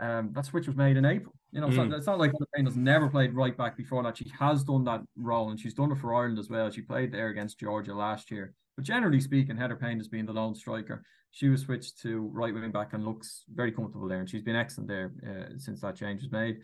um 0.00 0.30
that 0.32 0.44
switch 0.46 0.66
was 0.66 0.76
made 0.76 0.96
in 0.96 1.04
April. 1.04 1.34
You 1.52 1.60
know, 1.60 1.68
mm. 1.68 1.70
it's, 1.70 1.76
not, 1.76 1.92
it's 1.92 2.06
not 2.06 2.18
like 2.18 2.32
Heather 2.32 2.48
Payne 2.54 2.66
has 2.66 2.76
never 2.76 3.08
played 3.08 3.32
right 3.34 3.56
back 3.56 3.76
before 3.76 4.02
that. 4.02 4.18
She 4.18 4.30
has 4.38 4.62
done 4.64 4.84
that 4.84 5.02
role 5.16 5.50
and 5.50 5.58
she's 5.58 5.74
done 5.74 5.90
it 5.92 5.98
for 5.98 6.14
Ireland 6.14 6.38
as 6.38 6.50
well. 6.50 6.70
She 6.70 6.82
played 6.82 7.12
there 7.12 7.28
against 7.28 7.58
Georgia 7.58 7.94
last 7.94 8.30
year. 8.30 8.54
But 8.76 8.84
generally 8.84 9.20
speaking, 9.20 9.56
Heather 9.56 9.76
Payne 9.76 9.98
has 9.98 10.08
been 10.08 10.26
the 10.26 10.32
lone 10.32 10.54
striker. 10.54 11.02
She 11.30 11.48
was 11.48 11.62
switched 11.62 12.00
to 12.02 12.30
right 12.32 12.54
wing 12.54 12.70
back 12.70 12.92
and 12.92 13.04
looks 13.04 13.44
very 13.52 13.72
comfortable 13.72 14.08
there, 14.08 14.20
and 14.20 14.30
she's 14.30 14.42
been 14.42 14.56
excellent 14.56 14.88
there 14.88 15.12
uh, 15.26 15.58
since 15.58 15.80
that 15.80 15.96
change 15.96 16.22
was 16.22 16.32
made. 16.32 16.58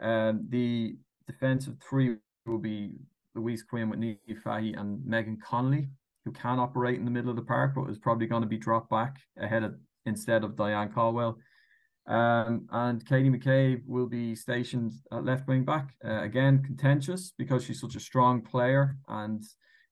Um, 0.00 0.46
the 0.48 0.96
defensive 1.26 1.76
three 1.88 2.16
will 2.46 2.58
be 2.58 2.92
Louise 3.34 3.62
Quinn 3.62 3.90
with 3.90 4.00
Niamh 4.00 4.42
Fahey 4.42 4.72
and 4.72 5.04
Megan 5.04 5.38
Connolly, 5.44 5.88
who 6.24 6.32
can 6.32 6.58
operate 6.58 6.98
in 6.98 7.04
the 7.04 7.10
middle 7.10 7.30
of 7.30 7.36
the 7.36 7.42
park, 7.42 7.74
but 7.74 7.88
is 7.88 7.98
probably 7.98 8.26
going 8.26 8.42
to 8.42 8.48
be 8.48 8.58
dropped 8.58 8.90
back 8.90 9.16
ahead 9.38 9.62
of 9.62 9.74
instead 10.06 10.44
of 10.44 10.56
Diane 10.56 10.90
Caldwell. 10.90 11.38
Um, 12.06 12.66
and 12.72 13.06
Katie 13.06 13.30
McCabe 13.30 13.82
will 13.86 14.06
be 14.08 14.34
stationed 14.34 14.92
at 15.12 15.24
left 15.24 15.46
wing 15.46 15.64
back. 15.64 15.94
Uh, 16.04 16.22
again, 16.22 16.62
contentious 16.64 17.32
because 17.38 17.64
she's 17.64 17.80
such 17.80 17.94
a 17.94 18.00
strong 18.00 18.42
player 18.42 18.96
and 19.08 19.44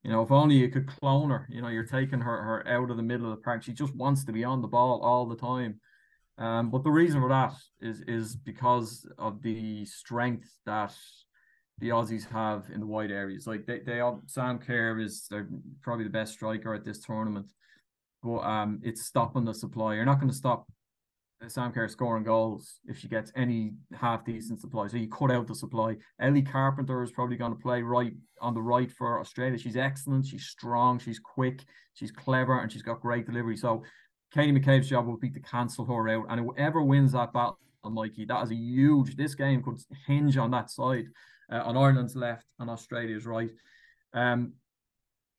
you 0.02 0.10
know, 0.10 0.22
if 0.22 0.30
only 0.30 0.56
you 0.56 0.68
could 0.68 0.86
clone 0.86 1.30
her. 1.30 1.46
You 1.50 1.60
know, 1.60 1.68
you're 1.68 1.84
taking 1.84 2.20
her 2.20 2.42
her 2.42 2.66
out 2.66 2.90
of 2.90 2.96
the 2.96 3.02
middle 3.02 3.30
of 3.30 3.36
the 3.36 3.42
park. 3.42 3.62
She 3.62 3.72
just 3.72 3.94
wants 3.94 4.24
to 4.24 4.32
be 4.32 4.44
on 4.44 4.62
the 4.62 4.68
ball 4.68 5.00
all 5.02 5.26
the 5.26 5.36
time. 5.36 5.80
Um, 6.38 6.70
but 6.70 6.84
the 6.84 6.90
reason 6.90 7.20
for 7.20 7.28
that 7.28 7.52
is 7.80 8.00
is 8.02 8.34
because 8.34 9.06
of 9.18 9.42
the 9.42 9.84
strength 9.84 10.48
that 10.64 10.94
the 11.78 11.90
Aussies 11.90 12.28
have 12.30 12.64
in 12.72 12.80
the 12.80 12.86
wide 12.86 13.10
areas. 13.10 13.46
Like 13.46 13.66
they 13.66 13.80
they 13.80 14.00
all 14.00 14.22
Sam 14.26 14.58
Kerr 14.58 14.98
is 14.98 15.26
they're 15.30 15.50
probably 15.82 16.04
the 16.04 16.10
best 16.10 16.32
striker 16.32 16.74
at 16.74 16.84
this 16.84 17.00
tournament. 17.00 17.52
But 18.22 18.38
um 18.38 18.80
it's 18.82 19.04
stopping 19.04 19.44
the 19.44 19.52
supply. 19.52 19.94
You're 19.94 20.06
not 20.06 20.18
going 20.18 20.30
to 20.30 20.36
stop 20.36 20.66
Sam 21.48 21.72
Kerr 21.72 21.88
scoring 21.88 22.22
goals 22.22 22.80
if 22.86 22.98
she 22.98 23.08
gets 23.08 23.32
any 23.34 23.72
half 23.98 24.24
decent 24.24 24.60
supply. 24.60 24.86
So 24.88 24.98
you 24.98 25.08
cut 25.08 25.30
out 25.30 25.46
the 25.46 25.54
supply. 25.54 25.96
Ellie 26.20 26.42
Carpenter 26.42 27.02
is 27.02 27.10
probably 27.10 27.36
going 27.36 27.52
to 27.52 27.58
play 27.58 27.82
right 27.82 28.12
on 28.40 28.54
the 28.54 28.60
right 28.62 28.92
for 28.92 29.20
Australia. 29.20 29.58
She's 29.58 29.76
excellent. 29.76 30.26
She's 30.26 30.44
strong. 30.44 30.98
She's 30.98 31.18
quick. 31.18 31.64
She's 31.94 32.10
clever, 32.10 32.60
and 32.60 32.70
she's 32.70 32.82
got 32.82 33.00
great 33.00 33.26
delivery. 33.26 33.56
So 33.56 33.82
Katie 34.32 34.52
McCabe's 34.52 34.88
job 34.88 35.06
will 35.06 35.16
be 35.16 35.30
to 35.30 35.40
cancel 35.40 35.84
her 35.86 36.08
out, 36.08 36.26
and 36.28 36.40
whoever 36.40 36.82
wins 36.82 37.12
that 37.12 37.32
battle, 37.32 37.58
Mikey, 37.84 38.26
that 38.26 38.42
is 38.44 38.50
a 38.50 38.54
huge. 38.54 39.16
This 39.16 39.34
game 39.34 39.62
could 39.62 39.80
hinge 40.06 40.36
on 40.36 40.50
that 40.52 40.70
side, 40.70 41.06
uh, 41.50 41.62
on 41.64 41.76
Ireland's 41.76 42.14
left 42.14 42.46
and 42.58 42.70
Australia's 42.70 43.26
right. 43.26 43.50
Um, 44.14 44.52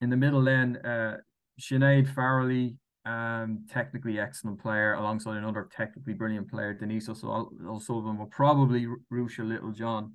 in 0.01 0.09
the 0.09 0.17
middle, 0.17 0.43
then 0.43 0.77
uh, 0.77 1.17
Sinead 1.59 2.13
Farrelly, 2.13 2.75
um, 3.05 3.65
technically 3.69 4.19
excellent 4.19 4.61
player 4.61 4.93
alongside 4.93 5.37
another 5.37 5.67
technically 5.75 6.13
brilliant 6.13 6.49
player, 6.49 6.73
Denise 6.73 7.09
O'Sullivan, 7.09 8.17
will 8.17 8.27
probably 8.27 8.87
Ruesha 9.11 9.47
Littlejohn 9.47 10.13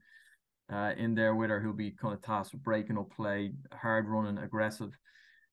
uh, 0.72 0.92
in 0.96 1.14
there 1.14 1.34
with 1.34 1.50
her, 1.50 1.60
who'll 1.60 1.72
be 1.72 1.90
kind 1.90 2.14
of 2.14 2.22
tasked 2.22 2.52
with 2.52 2.62
breaking 2.62 2.98
up 2.98 3.10
play, 3.10 3.52
hard 3.72 4.08
running, 4.08 4.38
aggressive. 4.38 4.96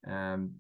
Um, 0.07 0.55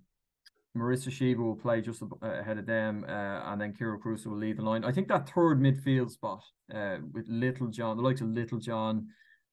Marissa 0.75 1.09
Sheva 1.09 1.37
will 1.37 1.55
play 1.55 1.81
just 1.81 2.01
ahead 2.23 2.57
of 2.57 2.65
them, 2.65 3.05
uh, 3.07 3.51
and 3.51 3.61
then 3.61 3.73
Kyra 3.73 3.99
Carusa 3.99 4.27
will 4.27 4.37
lead 4.37 4.57
the 4.57 4.63
line. 4.63 4.83
I 4.83 4.91
think 4.91 5.07
that 5.09 5.29
third 5.29 5.61
midfield 5.61 6.09
spot 6.09 6.43
uh, 6.73 6.97
with 7.13 7.27
Littlejohn, 7.27 7.97
the 7.97 8.03
likes 8.03 8.21
of 8.21 8.29
Littlejohn, 8.29 9.07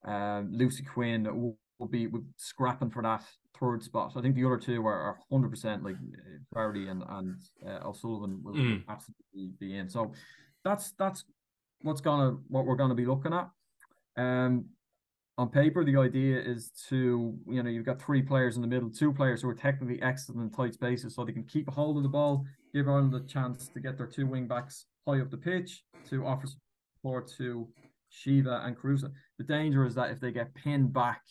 uh, 0.08 0.42
Lucy 0.50 0.82
Quinn 0.82 1.24
will, 1.24 1.58
will 1.78 1.88
be 1.88 2.08
scrapping 2.38 2.90
for 2.90 3.02
that 3.02 3.22
third 3.60 3.82
spot. 3.82 4.12
I 4.16 4.22
think 4.22 4.34
the 4.34 4.44
other 4.44 4.56
two 4.56 4.86
are 4.86 5.18
hundred 5.30 5.50
percent 5.50 5.84
like 5.84 5.96
Farrelly 6.54 6.90
and 6.90 7.02
and 7.08 7.36
uh, 7.66 7.88
O'Sullivan 7.88 8.40
will 8.42 8.54
mm. 8.54 8.82
absolutely 8.88 9.52
be 9.58 9.76
in. 9.76 9.88
So 9.88 10.12
that's 10.64 10.92
that's 10.98 11.24
what's 11.82 12.00
gonna 12.00 12.36
what 12.48 12.66
we're 12.66 12.76
gonna 12.76 12.94
be 12.94 13.06
looking 13.06 13.32
at. 13.32 13.48
Um, 14.16 14.66
on 15.38 15.48
paper, 15.48 15.84
the 15.84 15.96
idea 15.96 16.38
is 16.38 16.70
to 16.88 17.34
you 17.48 17.62
know 17.62 17.70
you've 17.70 17.86
got 17.86 18.00
three 18.00 18.22
players 18.22 18.56
in 18.56 18.62
the 18.62 18.68
middle, 18.68 18.90
two 18.90 19.12
players 19.12 19.42
who 19.42 19.48
are 19.48 19.54
technically 19.54 20.00
excellent 20.02 20.40
in 20.42 20.50
tight 20.50 20.74
spaces, 20.74 21.14
so 21.14 21.24
they 21.24 21.32
can 21.32 21.44
keep 21.44 21.68
a 21.68 21.70
hold 21.70 21.96
of 21.96 22.02
the 22.02 22.08
ball, 22.08 22.44
give 22.74 22.88
Ireland 22.88 23.14
a 23.14 23.20
chance 23.20 23.68
to 23.68 23.80
get 23.80 23.96
their 23.96 24.06
two 24.06 24.26
wing 24.26 24.46
backs 24.46 24.86
high 25.06 25.20
up 25.20 25.30
the 25.30 25.36
pitch 25.36 25.84
to 26.10 26.26
offer 26.26 26.46
support 26.96 27.30
to 27.38 27.68
Sheva 28.12 28.66
and 28.66 28.76
Carusa. 28.76 29.10
The 29.38 29.44
danger 29.44 29.86
is 29.86 29.94
that 29.94 30.10
if 30.10 30.20
they 30.20 30.32
get 30.32 30.54
pinned 30.54 30.92
back, 30.92 31.22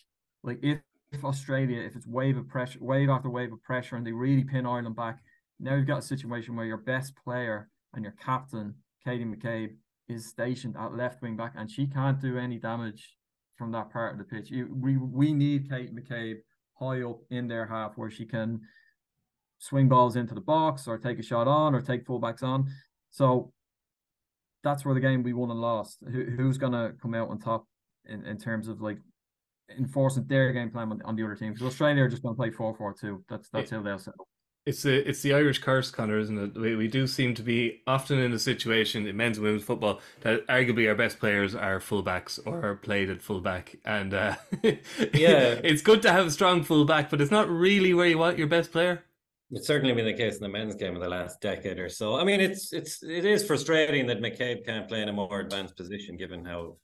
like 0.44 0.60
if, 0.64 0.80
if 1.12 1.26
Australia, 1.26 1.82
if 1.82 1.96
it's 1.96 2.08
wave 2.08 2.38
of 2.38 2.48
pressure, 2.48 2.80
wave 2.82 3.10
after 3.10 3.30
wave 3.30 3.52
of 3.52 3.62
pressure, 3.64 3.96
and 3.96 4.06
they 4.06 4.12
really 4.12 4.44
pin 4.44 4.66
Ireland 4.66 4.96
back, 4.96 5.20
now 5.60 5.76
you've 5.76 5.88
got 5.88 6.00
a 6.00 6.04
situation 6.04 6.56
where 6.56 6.66
your 6.66 6.78
best 6.78 7.14
player 7.16 7.70
and 7.94 8.04
your 8.04 8.16
captain, 8.24 8.76
Katie 9.04 9.26
McCabe, 9.26 9.72
is 10.08 10.28
stationed 10.28 10.76
at 10.78 10.96
left 10.96 11.22
wing 11.22 11.36
back, 11.36 11.54
and 11.56 11.70
she 11.70 11.88
can't 11.88 12.20
do 12.20 12.38
any 12.38 12.58
damage 12.58 13.16
from 13.58 13.72
that 13.72 13.92
part 13.92 14.14
of 14.14 14.18
the 14.18 14.24
pitch. 14.24 14.52
We 14.52 14.98
we 14.98 15.34
need 15.34 15.70
Kate 15.70 15.94
McCabe 15.96 16.38
high 16.80 17.02
up 17.04 17.20
in 17.30 17.48
their 17.48 17.66
half 17.66 17.98
where 17.98 18.10
she 18.10 18.26
can 18.26 18.62
swing 19.60 19.90
balls 19.90 20.16
into 20.16 20.34
the 20.34 20.42
box 20.42 20.88
or 20.88 20.98
take 20.98 21.20
a 21.20 21.24
shot 21.24 21.48
on 21.48 21.76
or 21.76 21.82
take 21.82 22.06
fullbacks 22.06 22.42
on. 22.42 22.72
So 23.10 23.52
that's 24.64 24.86
where 24.86 24.94
the 24.94 25.02
game 25.02 25.24
we 25.24 25.34
won 25.34 25.52
and 25.52 25.60
lost. 25.60 25.98
Who, 26.10 26.24
who's 26.24 26.58
gonna 26.58 26.94
come 27.02 27.14
out 27.14 27.30
on 27.30 27.40
top 27.40 27.68
in, 28.06 28.26
in 28.26 28.38
terms 28.38 28.68
of 28.68 28.82
like 28.82 29.00
enforcing 29.78 30.26
their 30.28 30.52
game 30.52 30.70
plan 30.72 30.92
on, 30.92 31.02
on 31.04 31.16
the 31.16 31.24
other 31.24 31.36
team? 31.36 31.54
Because 31.54 31.68
Australia 31.68 32.04
are 32.04 32.10
just 32.10 32.24
gonna 32.24 32.36
play 32.36 32.50
4-4-2. 32.50 33.24
That's 33.30 33.50
that's 33.50 33.72
how 33.72 33.82
they'll 33.82 34.00
set 34.00 34.14
up. 34.20 34.28
It's 34.66 34.84
the 34.84 35.08
it's 35.10 35.22
the 35.22 35.34
Irish 35.34 35.60
curse, 35.60 35.90
Conor, 35.90 36.20
isn't 36.20 36.38
it? 36.38 36.60
We, 36.60 36.76
we 36.76 36.88
do 36.88 37.08
seem 37.08 37.34
to 37.36 37.42
be 37.42 37.82
often 37.88 38.20
in 38.20 38.34
a 38.34 38.38
situation 38.40 39.08
in 39.08 39.16
men's 39.18 39.38
and 39.38 39.46
women's 39.46 39.64
football 39.64 40.00
that 40.22 40.46
arguably 40.48 40.88
our 40.88 40.96
best 40.96 41.18
players 41.18 41.56
are 41.56 41.80
fullbacks 41.80 42.40
or 42.46 42.64
are 42.64 42.76
played 42.76 43.10
at 43.10 43.22
fullback, 43.22 43.78
and 43.86 44.14
uh, 44.14 44.36
Yeah. 44.62 45.60
it's 45.64 45.82
good 45.82 46.02
to 46.04 46.12
have 46.12 46.28
a 46.28 46.32
strong 46.32 46.64
fullback, 46.64 47.10
but 47.10 47.22
it's 47.22 47.32
not 47.32 47.50
really 47.50 47.94
where 47.94 48.08
you 48.08 48.18
want 48.18 48.38
your 48.38 48.48
best 48.48 48.72
player. 48.72 49.04
It's 49.52 49.66
certainly 49.66 49.96
been 49.96 50.06
the 50.06 50.14
case 50.14 50.36
in 50.36 50.44
the 50.44 50.50
men's 50.50 50.76
game 50.76 50.96
of 50.96 51.02
the 51.02 51.10
last 51.10 51.42
decade 51.42 51.80
or 51.80 51.90
so. 51.90 52.18
I 52.20 52.24
mean, 52.24 52.40
it's 52.40 52.72
it's 52.72 53.02
it 53.02 53.26
is 53.26 53.48
frustrating 53.48 54.06
that 54.08 54.22
McCabe 54.22 54.64
can't 54.66 54.88
play 54.88 55.02
in 55.02 55.10
a 55.10 55.14
more 55.14 55.40
advanced 55.40 55.76
position, 55.78 56.18
given 56.18 56.46
how 56.46 56.76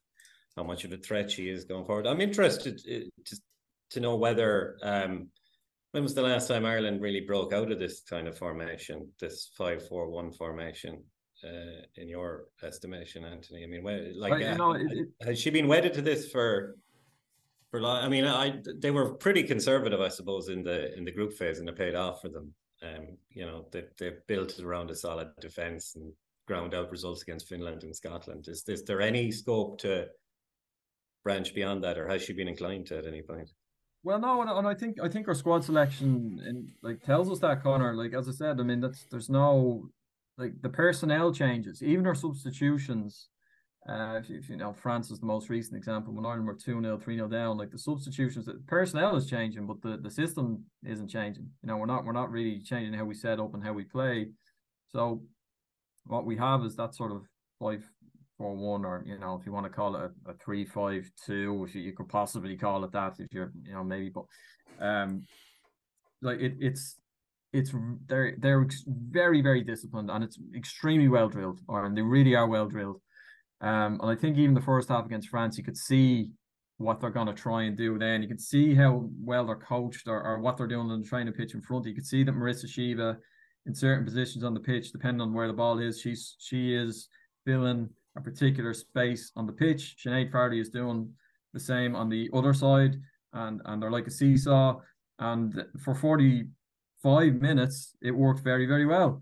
how 0.55 0.63
much 0.63 0.83
of 0.85 0.91
a 0.93 0.97
threat 0.97 1.29
she 1.31 1.49
is 1.49 1.65
going 1.65 1.85
forward. 1.85 2.07
I'm 2.07 2.21
interested 2.21 2.79
uh, 2.89 3.09
to 3.25 3.37
to 3.91 3.99
know 3.99 4.15
whether 4.15 4.77
um, 4.81 5.27
when 5.91 6.03
was 6.03 6.15
the 6.15 6.21
last 6.21 6.47
time 6.47 6.65
Ireland 6.65 7.01
really 7.01 7.21
broke 7.21 7.53
out 7.53 7.71
of 7.71 7.79
this 7.79 8.01
kind 8.01 8.27
of 8.27 8.37
formation, 8.37 9.07
this 9.19 9.51
five 9.57 9.87
four 9.87 10.09
one 10.09 10.31
formation. 10.31 11.03
Uh, 11.43 11.83
in 11.97 12.07
your 12.07 12.45
estimation, 12.63 13.23
Anthony, 13.25 13.63
I 13.63 13.67
mean, 13.67 13.83
like, 14.17 14.31
But, 14.31 14.39
you 14.39 14.47
uh, 14.47 14.55
know, 14.55 14.71
it- 14.73 14.91
it- 14.91 15.09
has 15.27 15.37
she 15.37 15.49
been 15.51 15.67
wedded 15.67 15.93
to 15.95 16.01
this 16.01 16.31
for 16.31 16.77
for 17.69 17.81
long? 17.81 18.03
I 18.03 18.07
mean, 18.07 18.23
I 18.23 18.61
they 18.79 18.89
were 18.89 19.13
pretty 19.15 19.43
conservative, 19.43 19.99
I 19.99 20.07
suppose, 20.07 20.47
in 20.47 20.63
the 20.63 20.95
in 20.97 21.03
the 21.03 21.11
group 21.11 21.33
phase, 21.33 21.59
and 21.59 21.67
it 21.69 21.75
paid 21.75 21.93
off 21.93 22.21
for 22.21 22.29
them. 22.29 22.53
Um, 22.81 23.17
you 23.29 23.45
know, 23.45 23.67
they 23.71 23.83
they 23.99 24.13
built 24.27 24.57
it 24.57 24.65
around 24.65 24.89
a 24.89 24.95
solid 24.95 25.27
defense 25.41 25.95
and 25.95 26.13
ground 26.47 26.73
out 26.73 26.89
results 26.89 27.21
against 27.23 27.49
Finland 27.49 27.83
and 27.83 27.95
Scotland. 27.95 28.47
Is 28.47 28.67
is 28.69 28.83
there 28.85 29.01
any 29.01 29.29
scope 29.31 29.77
to 29.79 30.07
branch 31.25 31.53
beyond 31.53 31.83
that, 31.83 31.97
or 31.97 32.07
has 32.07 32.21
she 32.21 32.31
been 32.31 32.47
inclined 32.47 32.85
to 32.87 32.97
at 32.97 33.05
any 33.05 33.21
point? 33.21 33.49
Well, 34.03 34.19
no, 34.19 34.39
and, 34.41 34.49
and 34.49 34.67
I 34.67 34.75
think 34.75 34.97
I 35.01 35.09
think 35.09 35.27
our 35.27 35.33
squad 35.33 35.65
selection 35.65 36.39
and 36.45 36.69
like 36.83 37.01
tells 37.03 37.29
us 37.29 37.39
that 37.39 37.61
Conor. 37.63 37.95
Like 37.95 38.13
as 38.13 38.29
I 38.29 38.31
said, 38.31 38.59
I 38.61 38.63
mean 38.63 38.79
that's 38.79 39.05
there's 39.11 39.29
no 39.29 39.89
like 40.37 40.53
the 40.61 40.69
personnel 40.69 41.33
changes, 41.33 41.83
even 41.83 42.07
our 42.07 42.15
substitutions. 42.15 43.29
Uh, 43.87 44.19
if, 44.19 44.29
you- 44.29 44.37
if 44.37 44.49
you 44.49 44.57
know 44.57 44.73
France 44.73 45.11
is 45.11 45.19
the 45.19 45.25
most 45.27 45.49
recent 45.49 45.75
example 45.77 46.13
when 46.13 46.25
Ireland 46.25 46.47
were 46.47 46.55
two 46.55 46.79
0 46.81 46.97
three 46.99 47.15
0 47.17 47.27
down, 47.27 47.57
like 47.57 47.71
the 47.71 47.77
substitutions, 47.79 48.45
the 48.45 48.53
personnel 48.67 49.15
is 49.15 49.27
changing, 49.27 49.65
but 49.67 49.81
the, 49.81 49.97
the 49.97 50.09
system 50.11 50.63
isn't 50.85 51.07
changing. 51.09 51.49
You 51.63 51.67
know, 51.67 51.77
we're 51.77 51.85
not 51.87 52.05
we're 52.05 52.11
not 52.21 52.31
really 52.31 52.59
changing 52.59 52.93
how 52.93 53.05
we 53.05 53.15
set 53.15 53.39
up 53.39 53.53
and 53.55 53.63
how 53.63 53.73
we 53.73 53.83
play. 53.83 54.29
So 54.89 55.23
what 56.05 56.25
we 56.25 56.37
have 56.37 56.63
is 56.63 56.75
that 56.75 56.93
sort 56.93 57.11
of 57.11 57.23
five 57.59 57.83
four 58.37 58.55
one, 58.55 58.85
or 58.85 59.03
you 59.05 59.17
know, 59.17 59.37
if 59.39 59.45
you 59.45 59.51
want 59.51 59.65
to 59.65 59.71
call 59.71 59.95
it 59.95 60.11
a, 60.25 60.31
a 60.31 60.33
three 60.33 60.65
five 60.65 61.09
two, 61.25 61.65
if 61.67 61.75
you, 61.75 61.81
you 61.81 61.93
could 61.93 62.09
possibly 62.09 62.55
call 62.57 62.83
it 62.83 62.91
that, 62.91 63.15
if 63.19 63.33
you're 63.33 63.51
you 63.63 63.73
know 63.73 63.83
maybe, 63.83 64.09
but 64.09 64.25
um, 64.79 65.23
like 66.21 66.39
it 66.39 66.55
it's 66.59 66.97
it's 67.53 67.71
they're 68.07 68.35
they're 68.37 68.67
very 68.87 69.41
very 69.41 69.63
disciplined 69.63 70.11
and 70.11 70.23
it's 70.23 70.37
extremely 70.55 71.07
well 71.07 71.29
drilled, 71.29 71.59
or 71.67 71.85
and 71.85 71.97
they 71.97 72.01
really 72.01 72.35
are 72.35 72.47
well 72.47 72.67
drilled. 72.67 73.01
Um, 73.61 73.99
and 74.01 74.11
I 74.11 74.15
think 74.15 74.37
even 74.37 74.53
the 74.53 74.61
first 74.61 74.89
half 74.89 75.05
against 75.05 75.29
France, 75.29 75.57
you 75.57 75.63
could 75.63 75.77
see 75.77 76.31
what 76.77 76.99
they're 76.99 77.09
going 77.09 77.27
to 77.27 77.33
try 77.33 77.63
and 77.63 77.77
do. 77.77 77.97
Then 77.97 78.21
you 78.21 78.27
could 78.27 78.41
see 78.41 78.75
how 78.75 79.09
well 79.23 79.45
they're 79.45 79.55
coached 79.55 80.07
or, 80.07 80.21
or 80.21 80.39
what 80.39 80.57
they're 80.57 80.67
doing 80.67 80.89
on 80.89 81.01
the 81.01 81.07
training 81.07 81.33
pitch 81.33 81.53
in 81.53 81.61
front. 81.61 81.85
You 81.85 81.95
could 81.95 82.05
see 82.05 82.23
that 82.23 82.35
Marissa 82.35 82.65
Sheva, 82.65 83.17
in 83.65 83.73
certain 83.73 84.03
positions 84.03 84.43
on 84.43 84.53
the 84.53 84.59
pitch, 84.59 84.91
depending 84.91 85.21
on 85.21 85.33
where 85.33 85.47
the 85.47 85.53
ball 85.53 85.79
is, 85.79 86.01
she's 86.01 86.35
she 86.39 86.73
is 86.73 87.07
filling 87.45 87.89
a 88.15 88.21
particular 88.21 88.73
space 88.73 89.31
on 89.35 89.45
the 89.45 89.53
pitch. 89.53 89.97
Sinead 90.03 90.31
Farrelly 90.31 90.61
is 90.61 90.69
doing 90.69 91.11
the 91.53 91.59
same 91.59 91.95
on 91.95 92.09
the 92.09 92.29
other 92.33 92.53
side, 92.53 92.95
and 93.33 93.61
and 93.65 93.81
they're 93.81 93.91
like 93.91 94.07
a 94.07 94.11
seesaw. 94.11 94.79
And 95.19 95.63
for 95.83 95.95
forty 95.95 96.47
five 97.01 97.35
minutes, 97.35 97.95
it 98.01 98.11
worked 98.11 98.41
very 98.41 98.65
very 98.65 98.85
well. 98.85 99.21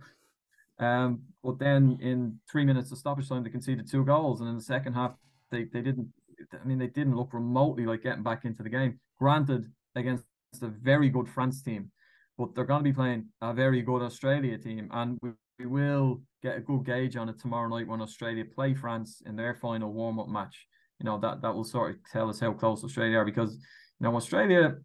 Um, 0.79 1.21
but 1.43 1.59
then 1.59 1.97
in 2.01 2.39
three 2.51 2.65
minutes 2.65 2.91
of 2.91 2.97
stoppage 2.97 3.29
time, 3.29 3.43
they 3.43 3.49
conceded 3.49 3.89
two 3.89 4.03
goals, 4.03 4.41
and 4.41 4.49
in 4.49 4.55
the 4.55 4.61
second 4.61 4.93
half, 4.93 5.13
they 5.51 5.65
they 5.65 5.81
didn't. 5.81 6.07
I 6.53 6.65
mean, 6.65 6.79
they 6.79 6.87
didn't 6.87 7.15
look 7.15 7.33
remotely 7.33 7.85
like 7.85 8.03
getting 8.03 8.23
back 8.23 8.45
into 8.45 8.63
the 8.63 8.69
game. 8.69 8.99
Granted, 9.19 9.71
against 9.95 10.25
a 10.61 10.67
very 10.67 11.09
good 11.09 11.29
France 11.29 11.61
team, 11.61 11.91
but 12.37 12.53
they're 12.53 12.65
going 12.65 12.83
to 12.83 12.89
be 12.89 12.93
playing 12.93 13.27
a 13.41 13.53
very 13.53 13.81
good 13.81 14.01
Australia 14.01 14.57
team, 14.57 14.89
and 14.91 15.17
we, 15.21 15.29
we 15.59 15.65
will 15.65 16.21
get 16.43 16.57
a 16.57 16.61
good 16.61 16.85
gauge 16.85 17.15
on 17.15 17.29
it 17.29 17.39
tomorrow 17.39 17.69
night 17.69 17.87
when 17.87 18.01
Australia 18.01 18.43
play 18.45 18.73
France 18.73 19.23
in 19.25 19.35
their 19.35 19.55
final 19.55 19.91
warm 19.91 20.19
up 20.19 20.27
match. 20.27 20.67
You 20.99 21.05
know 21.05 21.17
that 21.19 21.41
that 21.41 21.53
will 21.53 21.63
sort 21.63 21.91
of 21.91 21.97
tell 22.11 22.29
us 22.29 22.39
how 22.39 22.53
close 22.53 22.83
Australia 22.83 23.17
are 23.17 23.25
because 23.25 23.53
you 23.53 24.07
know 24.07 24.15
Australia. 24.15 24.75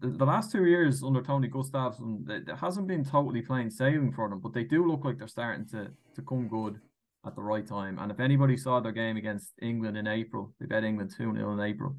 The, 0.00 0.08
the 0.08 0.24
last 0.24 0.50
two 0.50 0.64
years 0.64 1.04
under 1.04 1.22
Tony 1.22 1.48
Gustafsson, 1.48 2.28
it, 2.28 2.48
it 2.48 2.56
hasn't 2.56 2.88
been 2.88 3.04
totally 3.04 3.42
plain 3.42 3.70
sailing 3.70 4.10
for 4.10 4.28
them, 4.28 4.40
but 4.40 4.52
they 4.52 4.64
do 4.64 4.84
look 4.84 5.04
like 5.04 5.18
they're 5.18 5.28
starting 5.28 5.68
to 5.68 5.90
to 6.16 6.22
come 6.22 6.48
good 6.48 6.80
at 7.24 7.36
the 7.36 7.42
right 7.42 7.64
time. 7.64 7.98
And 8.00 8.10
if 8.10 8.18
anybody 8.18 8.56
saw 8.56 8.80
their 8.80 8.90
game 8.90 9.16
against 9.16 9.52
England 9.62 9.96
in 9.96 10.08
April, 10.08 10.52
they 10.58 10.66
bet 10.66 10.82
England 10.82 11.12
2 11.16 11.34
0 11.34 11.52
in 11.52 11.60
April. 11.60 11.94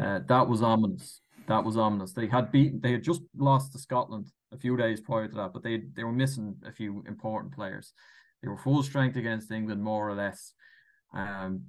Uh, 0.00 0.20
that 0.26 0.48
was 0.48 0.62
ominous. 0.62 1.20
That 1.46 1.64
was 1.64 1.76
ominous. 1.76 2.12
They 2.12 2.26
had 2.26 2.50
beaten, 2.50 2.80
they 2.80 2.92
had 2.92 3.04
just 3.04 3.22
lost 3.36 3.72
to 3.72 3.78
Scotland 3.78 4.26
a 4.52 4.58
few 4.58 4.76
days 4.76 5.00
prior 5.00 5.28
to 5.28 5.34
that, 5.36 5.52
but 5.52 5.62
they 5.62 5.82
they 5.94 6.04
were 6.04 6.12
missing 6.12 6.56
a 6.64 6.72
few 6.72 7.04
important 7.06 7.54
players. 7.54 7.92
They 8.46 8.50
were 8.50 8.58
full 8.58 8.80
strength 8.84 9.16
against 9.16 9.50
England, 9.50 9.82
more 9.82 10.08
or 10.08 10.14
less. 10.14 10.52
Um, 11.12 11.64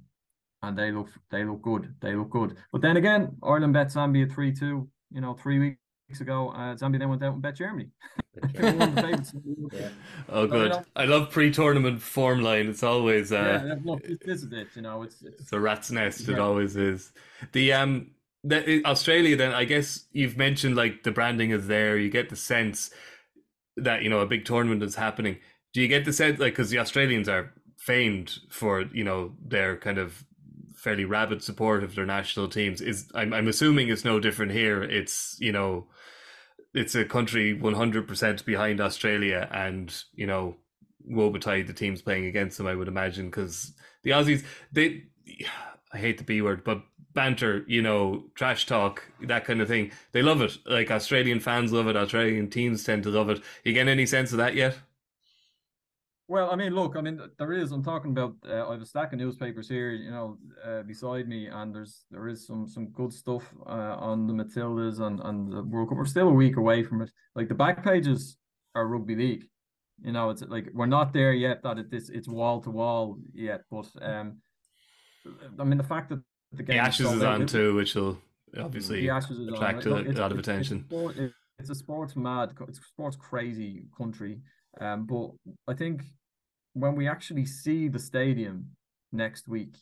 and 0.62 0.78
they 0.78 0.92
look 0.92 1.08
they 1.28 1.44
look 1.44 1.60
good. 1.60 1.92
They 2.00 2.14
look 2.14 2.30
good. 2.30 2.56
But 2.70 2.82
then 2.82 2.96
again, 2.96 3.36
Ireland 3.42 3.72
bet 3.72 3.88
Zambia 3.88 4.32
3 4.32 4.52
2, 4.52 4.88
you 5.10 5.20
know, 5.20 5.34
three 5.34 5.58
weeks 5.58 6.20
ago. 6.20 6.50
Uh, 6.50 6.76
Zambia 6.76 7.00
then 7.00 7.08
went 7.08 7.22
out 7.24 7.32
and 7.34 7.42
bet 7.42 7.56
Germany. 7.56 7.88
They 8.54 8.62
were 8.62 8.78
one 8.78 8.88
of 8.90 8.94
the 8.94 9.02
favourites. 9.02 9.34
Yeah. 9.72 9.88
Oh, 10.28 10.34
So, 10.34 10.42
you 10.42 10.48
good. 10.48 10.70
know- 10.70 10.84
I 10.94 11.04
love 11.06 11.30
pre-tournament 11.32 12.00
form 12.00 12.42
line. 12.42 12.68
It's 12.68 12.84
always 12.84 13.32
uh, 13.32 13.62
yeah, 13.64 13.66
yeah, 13.66 13.74
look, 13.82 14.02
this, 14.04 14.44
is 14.44 14.52
it. 14.52 14.68
You 14.76 14.82
know, 14.82 15.02
it's, 15.02 15.20
it's 15.22 15.40
It's 15.40 15.52
a 15.52 15.58
rat's 15.58 15.90
nest. 15.90 16.28
It 16.28 16.38
always 16.38 16.76
is. 16.76 17.12
The 17.50 17.72
um, 17.72 18.12
the, 18.44 18.84
Australia. 18.84 19.34
Then 19.36 19.52
I 19.52 19.64
guess 19.64 20.04
you've 20.12 20.36
mentioned 20.36 20.76
like 20.76 21.02
the 21.02 21.10
branding 21.10 21.50
is 21.50 21.66
there. 21.66 21.98
You 21.98 22.08
get 22.08 22.30
the 22.30 22.36
sense 22.36 22.90
that 23.76 24.02
you 24.02 24.10
know 24.10 24.20
a 24.20 24.26
big 24.26 24.44
tournament 24.44 24.84
is 24.84 24.94
happening. 24.94 25.38
Do 25.78 25.82
you 25.82 25.86
get 25.86 26.04
the 26.04 26.12
sense 26.12 26.40
like 26.40 26.54
because 26.54 26.70
the 26.70 26.80
Australians 26.80 27.28
are 27.28 27.52
famed 27.76 28.40
for 28.50 28.80
you 28.92 29.04
know 29.04 29.34
their 29.40 29.76
kind 29.76 29.96
of 29.96 30.24
fairly 30.74 31.04
rabid 31.04 31.40
support 31.40 31.84
of 31.84 31.94
their 31.94 32.04
national 32.04 32.48
teams? 32.48 32.80
Is 32.80 33.08
I'm 33.14 33.32
I'm 33.32 33.46
assuming 33.46 33.88
it's 33.88 34.04
no 34.04 34.18
different 34.18 34.50
here. 34.50 34.82
It's 34.82 35.36
you 35.38 35.52
know. 35.52 35.86
It's 36.74 36.96
a 36.96 37.04
country 37.04 37.56
100% 37.56 38.44
behind 38.44 38.80
Australia, 38.80 39.48
and 39.52 39.94
you 40.14 40.26
know, 40.26 40.56
woe 41.04 41.30
betide 41.30 41.68
the 41.68 41.72
teams 41.72 42.02
playing 42.02 42.26
against 42.26 42.58
them. 42.58 42.66
I 42.66 42.74
would 42.74 42.88
imagine 42.88 43.26
because 43.26 43.72
the 44.02 44.10
Aussies, 44.10 44.44
they, 44.72 45.04
I 45.92 45.98
hate 45.98 46.18
the 46.18 46.24
B 46.24 46.42
word, 46.42 46.64
but 46.64 46.82
banter, 47.14 47.64
you 47.68 47.82
know, 47.82 48.24
trash 48.34 48.66
talk, 48.66 49.04
that 49.22 49.44
kind 49.44 49.60
of 49.60 49.68
thing. 49.68 49.92
They 50.10 50.22
love 50.22 50.42
it. 50.42 50.58
Like 50.66 50.90
Australian 50.90 51.38
fans 51.38 51.70
love 51.70 51.86
it. 51.86 51.96
Australian 51.96 52.50
teams 52.50 52.82
tend 52.82 53.04
to 53.04 53.10
love 53.10 53.30
it. 53.30 53.40
You 53.62 53.72
get 53.72 53.86
any 53.86 54.06
sense 54.06 54.32
of 54.32 54.38
that 54.38 54.56
yet? 54.56 54.76
Well, 56.30 56.50
I 56.50 56.56
mean, 56.56 56.74
look, 56.74 56.94
I 56.94 57.00
mean, 57.00 57.18
there 57.38 57.54
is. 57.54 57.72
I'm 57.72 57.82
talking 57.82 58.10
about. 58.10 58.34
Uh, 58.46 58.68
I 58.68 58.72
have 58.72 58.82
a 58.82 58.86
stack 58.86 59.14
of 59.14 59.18
newspapers 59.18 59.66
here, 59.66 59.92
you 59.92 60.10
know, 60.10 60.36
uh, 60.62 60.82
beside 60.82 61.26
me, 61.26 61.46
and 61.46 61.74
there's 61.74 62.04
there 62.10 62.28
is 62.28 62.46
some 62.46 62.68
some 62.68 62.88
good 62.88 63.14
stuff 63.14 63.44
uh, 63.66 63.96
on 63.98 64.26
the 64.26 64.34
Matildas 64.34 65.00
and 65.00 65.20
and 65.20 65.50
the 65.50 65.62
World 65.62 65.88
Cup. 65.88 65.96
We're 65.96 66.04
still 66.04 66.28
a 66.28 66.32
week 66.32 66.58
away 66.58 66.82
from 66.82 67.00
it. 67.00 67.10
Like 67.34 67.48
the 67.48 67.54
back 67.54 67.82
pages 67.82 68.36
are 68.74 68.86
rugby 68.86 69.16
league. 69.16 69.44
You 70.04 70.12
know, 70.12 70.28
it's 70.28 70.42
like 70.42 70.68
we're 70.74 70.84
not 70.86 71.14
there 71.14 71.32
yet. 71.32 71.62
That 71.62 71.78
it 71.78 71.90
this 71.90 72.10
it's 72.10 72.28
wall 72.28 72.60
to 72.60 72.70
wall 72.70 73.18
yet, 73.32 73.62
but 73.70 73.86
um, 74.02 74.42
I 75.58 75.64
mean, 75.64 75.78
the 75.78 75.84
fact 75.84 76.10
that 76.10 76.20
the 76.52 76.62
game 76.62 76.76
The 76.76 76.82
Ashes 76.82 77.06
sold 77.06 77.16
is 77.18 77.22
on 77.24 77.46
too, 77.46 77.74
which 77.74 77.94
will 77.94 78.18
obviously 78.58 79.00
the 79.00 79.10
Ashes 79.10 79.38
is 79.38 79.48
attract 79.48 79.86
Look, 79.86 80.06
a, 80.06 80.10
lot 80.12 80.30
of 80.30 80.38
it's- 80.38 80.46
attention. 80.46 80.84
It's 80.84 80.84
a, 80.84 80.88
sport, 80.88 81.16
it's 81.58 81.70
a 81.70 81.74
sports 81.74 82.16
mad, 82.16 82.50
it's 82.68 82.78
a 82.78 82.82
sports 82.82 83.16
crazy 83.16 83.86
country. 83.96 84.40
Um, 84.80 85.06
but 85.06 85.30
I 85.66 85.74
think 85.74 86.04
when 86.74 86.94
we 86.94 87.08
actually 87.08 87.46
see 87.46 87.88
the 87.88 87.98
stadium 87.98 88.66
next 89.12 89.48
week, 89.48 89.76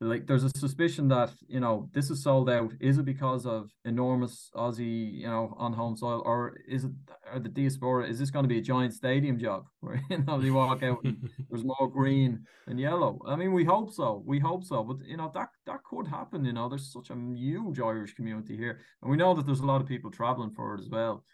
like 0.00 0.26
there's 0.26 0.44
a 0.44 0.50
suspicion 0.50 1.08
that 1.08 1.30
you 1.48 1.60
know 1.60 1.88
this 1.92 2.10
is 2.10 2.22
sold 2.22 2.50
out. 2.50 2.72
Is 2.80 2.98
it 2.98 3.04
because 3.04 3.46
of 3.46 3.70
enormous 3.84 4.50
Aussie, 4.54 5.20
you 5.20 5.26
know, 5.26 5.54
on 5.56 5.72
home 5.72 5.96
soil, 5.96 6.22
or 6.26 6.56
is 6.68 6.84
it 6.84 6.90
are 7.32 7.38
the 7.38 7.48
diaspora? 7.48 8.06
Is 8.06 8.18
this 8.18 8.30
going 8.30 8.42
to 8.42 8.48
be 8.48 8.58
a 8.58 8.62
giant 8.62 8.92
stadium 8.92 9.38
job 9.38 9.64
where 9.80 10.02
you 10.10 10.18
know 10.18 10.40
they 10.40 10.50
walk 10.50 10.82
out 10.82 10.98
there's 11.50 11.64
more 11.64 11.88
green 11.90 12.44
and 12.66 12.78
yellow. 12.78 13.20
I 13.26 13.36
mean, 13.36 13.52
we 13.52 13.64
hope 13.64 13.92
so. 13.92 14.22
We 14.26 14.40
hope 14.40 14.64
so. 14.64 14.82
But 14.82 15.06
you 15.06 15.16
know 15.16 15.30
that 15.34 15.48
that 15.66 15.84
could 15.84 16.06
happen. 16.06 16.44
You 16.44 16.52
know, 16.52 16.68
there's 16.68 16.92
such 16.92 17.10
a 17.10 17.16
huge 17.34 17.80
Irish 17.80 18.14
community 18.14 18.56
here, 18.56 18.80
and 19.00 19.10
we 19.10 19.16
know 19.16 19.32
that 19.34 19.46
there's 19.46 19.60
a 19.60 19.66
lot 19.66 19.80
of 19.80 19.86
people 19.86 20.10
traveling 20.10 20.50
for 20.50 20.74
it 20.74 20.80
as 20.80 20.88
well. 20.90 21.24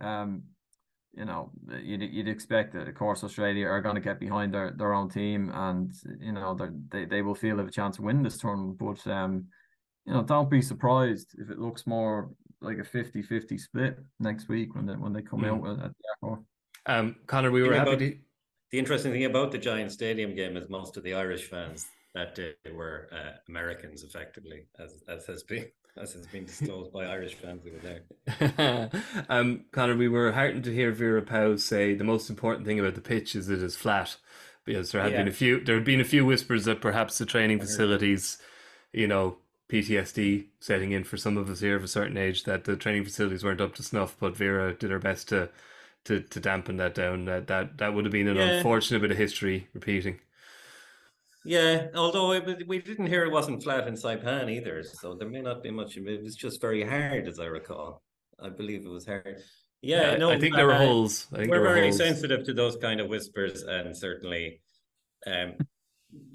Um, 0.00 0.42
you 1.18 1.24
know, 1.24 1.50
you'd 1.82 2.00
you'd 2.02 2.28
expect 2.28 2.72
that, 2.74 2.86
of 2.88 2.94
course, 2.94 3.24
Australia 3.24 3.66
are 3.66 3.82
going 3.82 3.96
to 3.96 4.00
get 4.00 4.20
behind 4.20 4.54
their, 4.54 4.70
their 4.70 4.94
own 4.94 5.08
team, 5.10 5.50
and 5.52 5.92
you 6.20 6.32
know 6.32 6.56
they 6.92 7.04
they 7.06 7.22
will 7.22 7.34
feel 7.34 7.56
they 7.56 7.62
have 7.62 7.68
a 7.68 7.72
chance 7.72 7.96
to 7.96 8.02
win 8.02 8.22
this 8.22 8.38
tournament. 8.38 8.78
But 8.78 9.04
um, 9.10 9.46
you 10.06 10.12
know, 10.12 10.22
don't 10.22 10.48
be 10.48 10.62
surprised 10.62 11.34
if 11.38 11.50
it 11.50 11.58
looks 11.58 11.86
more 11.86 12.30
like 12.60 12.78
a 12.78 12.82
50-50 12.82 13.60
split 13.60 13.98
next 14.20 14.48
week 14.48 14.74
when 14.74 14.86
they 14.86 14.94
when 14.94 15.12
they 15.12 15.22
come 15.22 15.40
Mm. 15.40 15.68
out 15.68 15.84
at 15.84 15.90
the 15.90 16.26
Accor. 16.26 16.44
Um, 16.86 17.16
Conor, 17.26 17.50
we 17.50 17.62
were 17.62 17.74
happy 17.74 17.90
about- 17.90 17.98
to. 17.98 18.18
The 18.70 18.78
interesting 18.78 19.12
thing 19.12 19.24
about 19.24 19.50
the 19.50 19.58
Giant 19.58 19.90
Stadium 19.92 20.34
game 20.34 20.56
is 20.56 20.68
most 20.68 20.96
of 20.98 21.02
the 21.02 21.14
Irish 21.14 21.44
fans 21.48 21.86
that 22.18 22.34
day 22.34 22.52
were 22.74 23.08
uh, 23.12 23.32
Americans, 23.48 24.02
effectively, 24.02 24.66
as 24.78 25.02
as 25.08 25.26
has 25.26 25.42
been 25.42 25.66
as 25.96 26.12
has 26.12 26.26
been 26.26 26.44
disclosed 26.44 26.92
by 26.92 27.04
Irish 27.06 27.34
fans 27.34 27.62
who 27.64 27.72
were 27.72 27.82
there. 28.58 28.90
um, 29.28 29.64
Conor, 29.72 29.96
we 29.96 30.08
were 30.08 30.32
heartened 30.32 30.64
to 30.64 30.74
hear 30.74 30.92
Vera 30.92 31.22
Pauw 31.22 31.58
say 31.58 31.94
the 31.94 32.04
most 32.04 32.30
important 32.30 32.66
thing 32.66 32.78
about 32.80 32.94
the 32.94 33.00
pitch 33.00 33.34
is 33.34 33.48
it 33.48 33.62
is 33.62 33.76
flat, 33.76 34.16
because 34.64 34.92
there 34.92 35.02
had 35.02 35.12
been 35.12 35.28
a 35.28 35.32
few 35.32 35.60
there 35.64 35.76
had 35.76 35.84
been 35.84 36.00
a 36.00 36.04
few 36.04 36.24
whispers 36.26 36.64
that 36.66 36.80
perhaps 36.80 37.18
the 37.18 37.26
training 37.26 37.60
facilities, 37.60 38.38
you 38.92 39.06
know, 39.06 39.38
PTSD 39.70 40.46
setting 40.60 40.92
in 40.92 41.04
for 41.04 41.16
some 41.16 41.36
of 41.36 41.50
us 41.50 41.60
here 41.60 41.76
of 41.76 41.84
a 41.84 41.88
certain 41.88 42.16
age 42.16 42.44
that 42.44 42.64
the 42.64 42.76
training 42.76 43.04
facilities 43.04 43.44
weren't 43.44 43.60
up 43.60 43.74
to 43.76 43.82
snuff. 43.82 44.16
But 44.18 44.36
Vera 44.36 44.74
did 44.74 44.90
her 44.90 44.98
best 44.98 45.28
to 45.28 45.50
to, 46.04 46.20
to 46.20 46.40
dampen 46.40 46.76
that 46.78 46.94
down. 46.94 47.24
That 47.26 47.46
that 47.48 47.78
that 47.78 47.94
would 47.94 48.04
have 48.04 48.12
been 48.12 48.28
an 48.28 48.36
Yeah. 48.36 48.54
unfortunate 48.56 49.00
bit 49.00 49.10
of 49.10 49.18
history 49.18 49.68
repeating. 49.74 50.20
Yeah, 51.48 51.86
although 51.94 52.32
it, 52.32 52.68
we 52.68 52.78
didn't 52.78 53.06
hear 53.06 53.24
it 53.24 53.32
wasn't 53.32 53.62
flat 53.62 53.88
in 53.88 53.94
Saipan 53.94 54.50
either, 54.50 54.82
so 54.82 55.14
there 55.14 55.30
may 55.30 55.40
not 55.40 55.62
be 55.62 55.70
much. 55.70 55.96
It 55.96 56.22
was 56.22 56.36
just 56.36 56.60
very 56.60 56.82
hard, 56.82 57.26
as 57.26 57.40
I 57.40 57.46
recall. 57.46 58.02
I 58.38 58.50
believe 58.50 58.84
it 58.84 58.90
was 58.90 59.06
hard. 59.06 59.38
Yeah, 59.80 60.10
I- 60.10 60.16
no, 60.18 60.28
I 60.30 60.38
think 60.38 60.56
there 60.56 60.66
were 60.66 60.74
uh, 60.74 60.86
holes. 60.86 61.26
I 61.32 61.38
think 61.38 61.50
we're 61.50 61.60
were 61.60 61.68
very 61.68 61.84
holes. 61.84 61.96
sensitive 61.96 62.44
to 62.44 62.52
those 62.52 62.76
kind 62.76 63.00
of 63.00 63.08
whispers, 63.08 63.62
and 63.62 63.96
certainly, 63.96 64.60
um, 65.26 65.54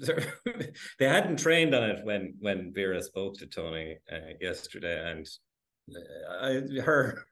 they 0.98 1.08
hadn't 1.08 1.38
trained 1.38 1.76
on 1.76 1.90
it 1.90 2.04
when 2.04 2.34
when 2.40 2.72
Vera 2.74 3.00
spoke 3.00 3.36
to 3.38 3.46
Tony 3.46 3.96
uh, 4.12 4.32
yesterday, 4.40 5.12
and 5.12 5.28
uh, 5.94 6.44
I, 6.44 6.80
her 6.80 7.24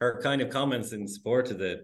her 0.00 0.20
kind 0.22 0.40
of 0.40 0.50
comments 0.50 0.92
in 0.92 1.08
support 1.08 1.50
of 1.50 1.58
the 1.58 1.82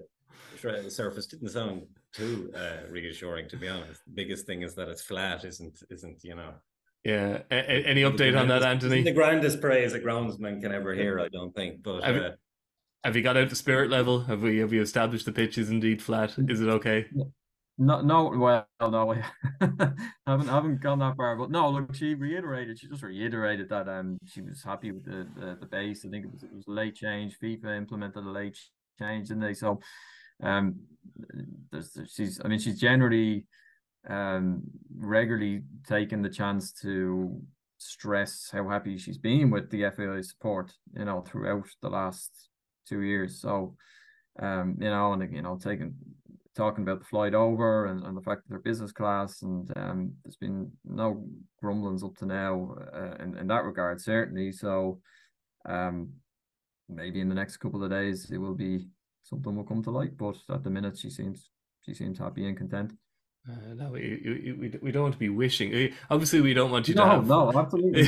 surface 0.90 1.26
didn't 1.26 1.48
sound 1.48 1.82
too 2.12 2.50
uh, 2.56 2.88
reassuring, 2.90 3.48
to 3.48 3.56
be 3.56 3.68
honest. 3.68 4.00
The 4.06 4.12
biggest 4.14 4.46
thing 4.46 4.62
is 4.62 4.74
that 4.74 4.88
it's 4.88 5.02
flat, 5.02 5.44
isn't 5.44 5.82
isn't 5.90 6.22
you 6.24 6.34
know. 6.34 6.54
Yeah. 7.04 7.42
A- 7.50 7.54
a- 7.54 7.84
any 7.86 8.02
update 8.02 8.38
on 8.38 8.48
that, 8.48 8.62
Anthony? 8.62 9.02
The 9.02 9.12
grandest 9.12 9.60
praise 9.60 9.94
a 9.94 10.00
groundsman 10.00 10.60
can 10.60 10.72
ever 10.72 10.94
hear, 10.94 11.18
I 11.20 11.28
don't 11.28 11.54
think. 11.54 11.82
But 11.82 12.02
Have 12.04 12.16
you- 12.16 12.22
uh, 12.22 12.32
Have 13.04 13.16
you 13.16 13.22
got 13.22 13.36
out 13.36 13.48
the 13.48 13.56
spirit 13.56 13.90
level? 13.90 14.20
Have 14.24 14.42
we 14.42 14.58
have 14.58 14.70
we 14.70 14.78
established 14.78 15.24
the 15.26 15.32
pitch 15.32 15.56
is 15.56 15.70
indeed 15.70 16.02
flat? 16.02 16.34
Is 16.36 16.60
it 16.60 16.68
okay? 16.68 17.06
No, 17.78 18.02
no, 18.02 18.28
well, 18.36 18.68
no, 18.82 19.12
I 19.62 19.92
haven't 20.26 20.50
I 20.50 20.54
haven't 20.54 20.82
gone 20.82 20.98
that 20.98 21.16
far. 21.16 21.34
But 21.36 21.50
no, 21.50 21.70
look, 21.70 21.94
she 21.94 22.14
reiterated, 22.14 22.78
she 22.78 22.88
just 22.88 23.02
reiterated 23.02 23.70
that 23.70 23.88
um 23.88 24.18
she 24.26 24.42
was 24.42 24.62
happy 24.62 24.92
with 24.92 25.04
the 25.06 25.26
the, 25.38 25.56
the 25.60 25.66
base. 25.66 26.04
I 26.04 26.10
think 26.10 26.26
it 26.26 26.30
was 26.32 26.42
it 26.42 26.52
was 26.52 26.66
a 26.68 26.70
late 26.72 26.96
change. 26.96 27.38
FIFA 27.42 27.78
implemented 27.78 28.22
a 28.24 28.30
late 28.30 28.58
change, 29.00 29.28
didn't 29.28 29.42
they? 29.44 29.54
So, 29.54 29.80
um, 30.42 30.76
she's 32.08 32.40
I 32.44 32.48
mean 32.48 32.58
she's 32.58 32.80
generally 32.80 33.46
um 34.08 34.62
regularly 34.96 35.62
taking 35.86 36.22
the 36.22 36.30
chance 36.30 36.72
to 36.72 37.40
stress 37.78 38.48
how 38.52 38.68
happy 38.68 38.96
she's 38.98 39.18
been 39.18 39.50
with 39.50 39.70
the 39.70 39.90
FAI 39.96 40.20
support, 40.20 40.72
you 40.96 41.04
know, 41.04 41.22
throughout 41.22 41.66
the 41.82 41.88
last 41.88 42.30
two 42.86 43.02
years. 43.02 43.40
So, 43.40 43.74
um, 44.38 44.76
you 44.78 44.90
know, 44.90 45.12
and 45.12 45.34
you 45.34 45.42
know, 45.42 45.58
taking 45.62 45.94
talking 46.56 46.82
about 46.82 46.98
the 46.98 47.06
flight 47.06 47.32
over 47.32 47.86
and, 47.86 48.04
and 48.04 48.16
the 48.16 48.20
fact 48.20 48.42
that 48.42 48.50
they're 48.50 48.58
business 48.58 48.92
class 48.92 49.42
and 49.42 49.72
um 49.76 50.12
there's 50.24 50.36
been 50.36 50.70
no 50.84 51.24
grumblings 51.60 52.02
up 52.02 52.16
to 52.16 52.26
now 52.26 52.74
uh, 52.92 53.14
in, 53.22 53.36
in 53.38 53.46
that 53.46 53.64
regard 53.64 54.00
certainly 54.00 54.50
so 54.50 55.00
um 55.68 56.08
maybe 56.88 57.20
in 57.20 57.28
the 57.28 57.34
next 57.34 57.58
couple 57.58 57.82
of 57.84 57.90
days 57.90 58.30
it 58.30 58.38
will 58.38 58.54
be 58.54 58.84
something 59.30 59.56
will 59.56 59.64
come 59.64 59.82
to 59.82 59.90
light 59.90 60.16
but 60.16 60.36
at 60.50 60.62
the 60.62 60.70
minute 60.70 60.98
she 60.98 61.08
seems 61.08 61.50
she 61.80 61.94
seems 61.94 62.18
happy 62.18 62.46
and 62.46 62.56
content 62.56 62.92
Uh, 63.48 63.74
no, 63.74 63.88
we, 63.88 64.54
we, 64.60 64.78
we, 64.82 64.92
don't 64.92 65.02
want 65.02 65.14
to 65.14 65.18
be 65.18 65.30
wishing. 65.30 65.94
Obviously, 66.10 66.42
we 66.42 66.52
don't 66.52 66.70
want 66.70 66.86
you 66.88 66.94
to 66.94 67.00
no 67.00 67.06
have. 67.06 67.26
no 67.26 67.50
absolutely 67.58 68.02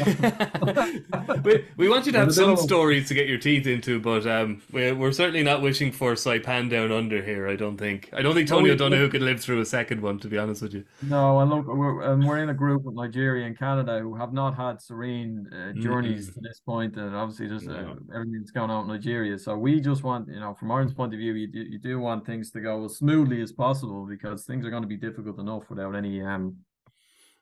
not. 1.11 1.43
we, 1.45 1.65
we 1.79 1.89
want 1.89 2.05
you 2.05 2.13
to 2.13 2.19
have 2.19 2.35
some 2.35 2.55
stories 2.59 3.09
to 3.09 3.15
get 3.15 3.27
your 3.27 3.39
teeth 3.39 3.67
into, 3.67 3.99
but 3.99 4.27
um, 4.27 4.61
we're, 4.73 4.95
we're 4.95 5.11
certainly 5.11 5.43
not 5.43 5.63
wishing 5.63 5.91
for 5.91 6.13
Saipan 6.13 6.69
down 6.69 6.93
under 6.93 7.23
here. 7.23 7.49
I 7.49 7.57
don't 7.57 7.79
think. 7.79 8.11
I 8.13 8.21
don't 8.21 8.35
think 8.35 8.47
Tony 8.47 8.65
we- 8.65 8.73
O'Donoghue 8.73 9.09
could 9.09 9.23
live 9.23 9.41
through 9.41 9.63
a 9.63 9.65
second 9.65 10.03
one. 10.03 10.19
To 10.19 10.29
be 10.29 10.37
honest 10.37 10.61
with 10.61 10.75
you. 10.75 10.85
No, 11.01 11.41
and 11.41 11.49
look, 11.49 11.67
we're 11.67 12.03
and 12.03 12.29
we're 12.29 12.43
in 12.43 12.51
a 12.51 12.55
group 12.55 12.83
with 12.83 12.95
Nigeria 12.95 13.47
and 13.47 13.59
Canada 13.59 14.01
who 14.01 14.15
have 14.15 14.35
not 14.35 14.55
had 14.55 14.83
serene 14.83 15.49
uh, 15.51 15.73
journeys 15.81 16.29
Mm-mm. 16.29 16.35
to 16.35 16.41
this 16.43 16.61
point, 16.61 16.97
and 16.97 17.17
obviously 17.17 17.49
there's 17.49 17.67
uh, 17.67 17.95
everything 18.15 18.39
that's 18.39 18.51
going 18.51 18.71
on 18.71 18.85
in 18.85 18.89
Nigeria. 18.89 19.39
So 19.39 19.57
we 19.57 19.81
just 19.81 20.03
want, 20.03 20.29
you 20.29 20.41
know, 20.41 20.53
from 20.53 20.71
Ireland's 20.71 20.93
point 20.93 21.15
of 21.15 21.19
view, 21.19 21.33
you 21.33 21.47
do, 21.47 21.61
you 21.61 21.79
do 21.79 21.99
want 21.99 22.27
things 22.27 22.51
to 22.51 22.61
go 22.61 22.85
as 22.85 22.99
smoothly 22.99 23.41
as 23.41 23.51
possible 23.51 24.07
because 24.07 24.45
things 24.45 24.67
are 24.67 24.71
going 24.71 24.83
to 24.83 24.89
be 24.89 24.99
difficult 24.99 25.22
enough 25.27 25.69
without 25.71 25.95
any 25.95 26.23
um 26.23 26.57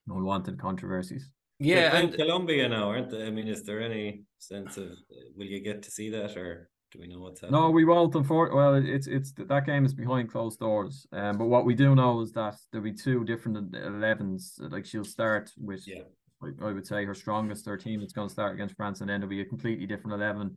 unwanted 0.08 0.58
controversies. 0.58 1.30
they're 1.58 1.68
Yeah, 1.68 1.90
playing 1.90 2.06
and 2.06 2.14
Colombia 2.14 2.68
now, 2.68 2.88
aren't 2.90 3.10
they? 3.10 3.26
I 3.26 3.30
mean, 3.30 3.48
is 3.48 3.62
there 3.62 3.80
any 3.80 4.24
sense 4.38 4.76
of 4.76 4.88
will 5.36 5.46
you 5.46 5.60
get 5.60 5.82
to 5.82 5.90
see 5.90 6.10
that, 6.10 6.36
or 6.36 6.70
do 6.92 6.98
we 7.00 7.06
know 7.06 7.20
what's 7.20 7.40
happening? 7.40 7.60
No, 7.60 7.70
we 7.70 7.84
won't. 7.84 8.14
Unfor- 8.14 8.54
well, 8.54 8.74
it's 8.74 9.06
it's 9.06 9.32
that 9.32 9.66
game 9.66 9.84
is 9.84 9.94
behind 9.94 10.30
closed 10.30 10.58
doors. 10.58 11.06
Um, 11.12 11.38
but 11.38 11.46
what 11.46 11.64
we 11.64 11.74
do 11.74 11.94
know 11.94 12.20
is 12.20 12.32
that 12.32 12.56
there'll 12.72 12.84
be 12.84 12.92
two 12.92 13.24
different 13.24 13.74
elevens. 13.76 14.58
Like 14.58 14.86
she'll 14.86 15.04
start 15.04 15.50
with 15.56 15.86
Yeah. 15.86 16.02
I 16.42 16.68
I 16.68 16.72
would 16.72 16.86
say 16.86 17.04
her 17.04 17.14
strongest, 17.14 17.66
her 17.66 17.76
team 17.76 18.00
that's 18.00 18.12
going 18.12 18.28
to 18.28 18.32
start 18.32 18.54
against 18.54 18.76
France, 18.76 19.00
and 19.00 19.10
then 19.10 19.20
there'll 19.20 19.30
be 19.30 19.42
a 19.42 19.44
completely 19.44 19.86
different 19.86 20.14
eleven 20.20 20.56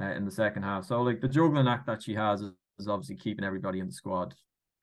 uh, 0.00 0.12
in 0.12 0.24
the 0.24 0.30
second 0.30 0.62
half. 0.62 0.84
So 0.84 1.02
like 1.02 1.20
the 1.20 1.28
juggling 1.28 1.66
act 1.68 1.86
that 1.86 2.02
she 2.02 2.14
has 2.14 2.40
is, 2.42 2.52
is 2.78 2.88
obviously 2.88 3.16
keeping 3.16 3.44
everybody 3.44 3.80
in 3.80 3.86
the 3.86 3.92
squad 3.92 4.34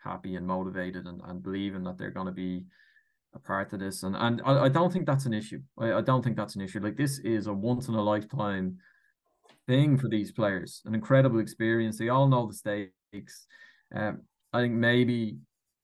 happy 0.04 0.36
and 0.36 0.46
motivated 0.46 1.06
and, 1.06 1.22
and 1.26 1.44
believing 1.44 1.84
that 1.84 1.98
they're 1.98 2.12
going 2.12 2.28
to 2.28 2.32
be 2.32 2.66
a 3.34 3.40
part 3.40 3.74
of 3.74 3.80
this. 3.80 4.04
And 4.04 4.16
and 4.16 4.42
I, 4.46 4.66
I 4.66 4.70
don't 4.70 4.92
think 4.92 5.06
that's 5.06 5.26
an 5.26 5.34
issue. 5.34 5.62
I, 5.78 5.94
I 5.94 6.02
don't 6.02 6.24
think 6.24 6.38
that's 6.38 6.56
an 6.56 6.62
issue. 6.62 6.80
Like 6.80 6.98
this 6.98 7.20
is 7.20 7.48
a 7.48 7.54
once 7.54 7.88
in 7.88 7.96
a 7.96 8.02
lifetime 8.02 8.78
thing 9.68 9.98
for 9.98 10.08
these 10.08 10.32
players, 10.32 10.82
an 10.86 10.96
incredible 10.96 11.40
experience. 11.40 11.98
They 11.98 12.10
all 12.10 12.28
know 12.28 12.48
the 12.48 12.54
stakes. 12.54 13.46
Um, 13.94 14.22
I 14.54 14.62
think 14.62 14.74
maybe, 14.74 15.38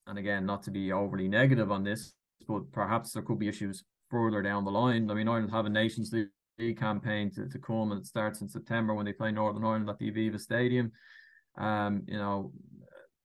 and 0.06 0.18
again, 0.18 0.44
not 0.44 0.62
to 0.64 0.70
be 0.70 0.92
overly 0.92 1.28
negative 1.28 1.70
on 1.70 1.84
this, 1.84 2.12
but 2.46 2.70
perhaps 2.72 3.12
there 3.12 3.22
could 3.22 3.38
be 3.38 3.48
issues 3.48 3.84
further 4.10 4.42
down 4.42 4.64
the 4.64 4.70
line. 4.70 5.10
I 5.10 5.14
mean, 5.14 5.28
Ireland 5.28 5.52
have 5.52 5.66
a 5.66 5.70
Nations 5.70 6.12
League 6.58 6.78
campaign 6.78 7.30
to, 7.34 7.48
to 7.48 7.58
come, 7.58 7.92
and 7.92 8.00
it 8.00 8.06
starts 8.06 8.40
in 8.40 8.48
September 8.48 8.94
when 8.94 9.06
they 9.06 9.12
play 9.12 9.30
Northern 9.30 9.64
Ireland 9.64 9.88
at 9.88 9.98
the 9.98 10.10
Aviva 10.10 10.40
Stadium. 10.40 10.92
Um, 11.56 12.02
you 12.06 12.16
know, 12.16 12.52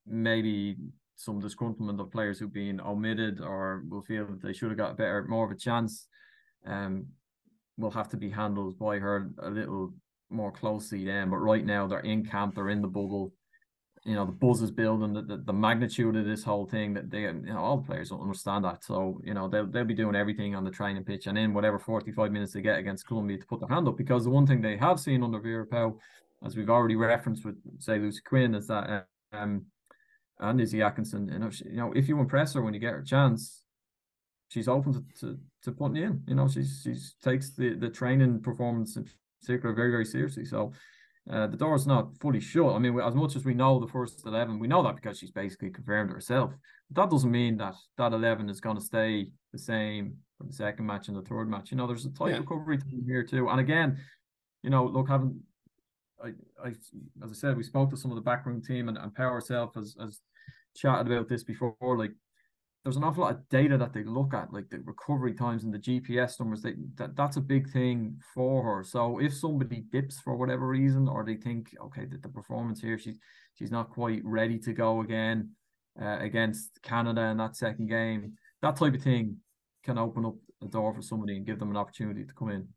maybe 0.06 0.76
some 1.16 1.40
disgruntlement 1.40 2.00
of 2.00 2.10
players 2.10 2.38
who've 2.38 2.52
been 2.52 2.80
omitted 2.80 3.40
or 3.40 3.84
will 3.88 4.02
feel 4.02 4.26
that 4.26 4.42
they 4.42 4.52
should 4.52 4.70
have 4.70 4.78
got 4.78 4.96
better, 4.96 5.24
more 5.28 5.44
of 5.44 5.50
a 5.50 5.56
chance. 5.56 6.08
Um, 6.66 7.06
will 7.76 7.90
have 7.90 8.08
to 8.08 8.16
be 8.16 8.30
handled 8.30 8.78
by 8.78 8.98
her 8.98 9.30
a 9.42 9.50
little 9.50 9.92
more 10.30 10.52
closely 10.52 11.04
then. 11.04 11.30
But 11.30 11.38
right 11.38 11.64
now 11.64 11.86
they're 11.86 12.00
in 12.00 12.24
camp, 12.24 12.54
they're 12.54 12.70
in 12.70 12.82
the 12.82 12.88
bubble. 12.88 13.32
You 14.04 14.14
know, 14.14 14.26
the 14.26 14.32
buzz 14.32 14.60
is 14.60 14.70
building, 14.70 15.14
the, 15.14 15.22
the, 15.22 15.38
the 15.38 15.52
magnitude 15.52 16.14
of 16.14 16.26
this 16.26 16.44
whole 16.44 16.66
thing 16.66 16.92
that 16.92 17.10
they, 17.10 17.22
you 17.22 17.32
know, 17.32 17.58
all 17.58 17.78
the 17.78 17.86
players 17.86 18.10
don't 18.10 18.20
understand 18.20 18.64
that. 18.66 18.84
So, 18.84 19.18
you 19.24 19.32
know, 19.32 19.48
they'll, 19.48 19.66
they'll 19.66 19.84
be 19.84 19.94
doing 19.94 20.14
everything 20.14 20.54
on 20.54 20.62
the 20.62 20.70
training 20.70 21.04
pitch 21.04 21.26
and 21.26 21.38
in 21.38 21.54
whatever 21.54 21.78
45 21.78 22.30
minutes 22.30 22.52
they 22.52 22.60
get 22.60 22.78
against 22.78 23.06
Colombia 23.06 23.38
to 23.38 23.46
put 23.46 23.60
their 23.60 23.68
hand 23.68 23.88
up. 23.88 23.96
Because 23.96 24.24
the 24.24 24.30
one 24.30 24.46
thing 24.46 24.60
they 24.60 24.76
have 24.76 25.00
seen 25.00 25.22
under 25.22 25.40
Vera 25.40 25.66
Pauw, 25.66 25.96
as 26.44 26.54
we've 26.54 26.68
already 26.68 26.96
referenced 26.96 27.46
with, 27.46 27.56
say, 27.78 27.98
Lucy 27.98 28.20
Quinn, 28.26 28.54
is 28.54 28.66
that, 28.66 29.06
um, 29.32 29.64
and 30.40 30.60
Izzy 30.60 30.82
Atkinson, 30.82 31.28
you 31.28 31.38
know, 31.38 31.50
she, 31.50 31.64
you 31.66 31.76
know, 31.76 31.92
if 31.92 32.08
you 32.08 32.18
impress 32.18 32.54
her 32.54 32.62
when 32.62 32.74
you 32.74 32.80
get 32.80 32.92
her 32.92 33.02
chance, 33.02 33.62
she's 34.48 34.68
open 34.68 34.92
to, 34.92 35.04
to, 35.20 35.38
to 35.62 35.72
putting 35.72 35.96
in. 35.96 36.22
You 36.26 36.34
know, 36.34 36.48
she's 36.48 36.80
she's 36.82 37.14
takes 37.22 37.50
the 37.50 37.74
the 37.74 37.88
training 37.88 38.40
performance 38.42 38.96
in 38.96 39.08
particular 39.40 39.74
very 39.74 39.90
very 39.90 40.04
seriously. 40.04 40.44
So. 40.44 40.72
Uh, 41.30 41.46
the 41.46 41.56
door's 41.56 41.86
not 41.86 42.14
fully 42.20 42.38
shut. 42.38 42.74
I 42.74 42.78
mean, 42.78 43.00
as 43.00 43.14
much 43.14 43.34
as 43.34 43.46
we 43.46 43.54
know 43.54 43.80
the 43.80 43.86
first 43.88 44.26
eleven, 44.26 44.58
we 44.58 44.68
know 44.68 44.82
that 44.82 44.94
because 44.96 45.18
she's 45.18 45.30
basically 45.30 45.70
confirmed 45.70 46.10
herself. 46.10 46.52
But 46.90 47.00
that 47.00 47.10
doesn't 47.10 47.30
mean 47.30 47.56
that 47.56 47.72
that 47.96 48.12
eleven 48.12 48.50
is 48.50 48.60
going 48.60 48.76
to 48.76 48.82
stay 48.84 49.30
the 49.50 49.58
same 49.58 50.18
for 50.36 50.44
the 50.44 50.52
second 50.52 50.84
match 50.84 51.08
and 51.08 51.16
the 51.16 51.22
third 51.22 51.48
match. 51.48 51.70
You 51.70 51.78
know, 51.78 51.86
there's 51.86 52.04
a 52.04 52.10
tight 52.10 52.32
Yeah. 52.32 52.40
recovery 52.40 52.76
team 52.76 53.04
here 53.06 53.22
too. 53.22 53.48
And 53.48 53.58
again, 53.58 53.96
you 54.62 54.68
know, 54.68 54.84
look, 54.84 55.08
having 55.08 55.40
I, 56.24 56.68
as 56.68 57.30
I 57.30 57.34
said, 57.34 57.56
we 57.56 57.62
spoke 57.62 57.90
to 57.90 57.96
some 57.96 58.10
of 58.10 58.16
the 58.16 58.22
backroom 58.22 58.62
team 58.62 58.88
and, 58.88 58.98
and 58.98 59.14
Pauw 59.14 59.32
herself 59.32 59.74
has, 59.74 59.96
has 60.00 60.20
chatted 60.76 61.10
about 61.10 61.28
this 61.28 61.44
before. 61.44 61.74
Like, 61.80 62.12
there's 62.82 62.96
an 62.96 63.04
awful 63.04 63.24
lot 63.24 63.34
of 63.34 63.48
data 63.48 63.78
that 63.78 63.94
they 63.94 64.04
look 64.04 64.34
at, 64.34 64.52
like 64.52 64.68
the 64.68 64.78
recovery 64.80 65.32
times 65.32 65.64
and 65.64 65.72
the 65.72 65.78
GPS 65.78 66.38
numbers. 66.38 66.60
They, 66.60 66.74
that 66.96 67.16
that's 67.16 67.38
a 67.38 67.40
big 67.40 67.70
thing 67.70 68.18
for 68.34 68.62
her. 68.62 68.84
So 68.84 69.18
if 69.18 69.34
somebody 69.34 69.84
dips 69.90 70.20
for 70.20 70.36
whatever 70.36 70.68
reason, 70.68 71.08
or 71.08 71.24
they 71.24 71.36
think, 71.36 71.74
okay, 71.82 72.04
that 72.04 72.22
the 72.22 72.28
performance 72.28 72.82
here, 72.82 72.98
she's 72.98 73.18
she's 73.54 73.70
not 73.70 73.90
quite 73.90 74.20
ready 74.22 74.58
to 74.58 74.74
go 74.74 75.00
again 75.00 75.50
uh, 76.00 76.18
against 76.20 76.78
Canada 76.82 77.22
in 77.22 77.38
that 77.38 77.56
second 77.56 77.88
game, 77.88 78.34
that 78.60 78.76
type 78.76 78.94
of 78.94 79.02
thing 79.02 79.38
can 79.82 79.96
open 79.96 80.26
up 80.26 80.34
a 80.62 80.66
door 80.66 80.92
for 80.94 81.02
somebody 81.02 81.36
and 81.36 81.46
give 81.46 81.58
them 81.58 81.70
an 81.70 81.76
opportunity 81.76 82.24
to 82.24 82.34
come 82.34 82.50
in. 82.50 82.68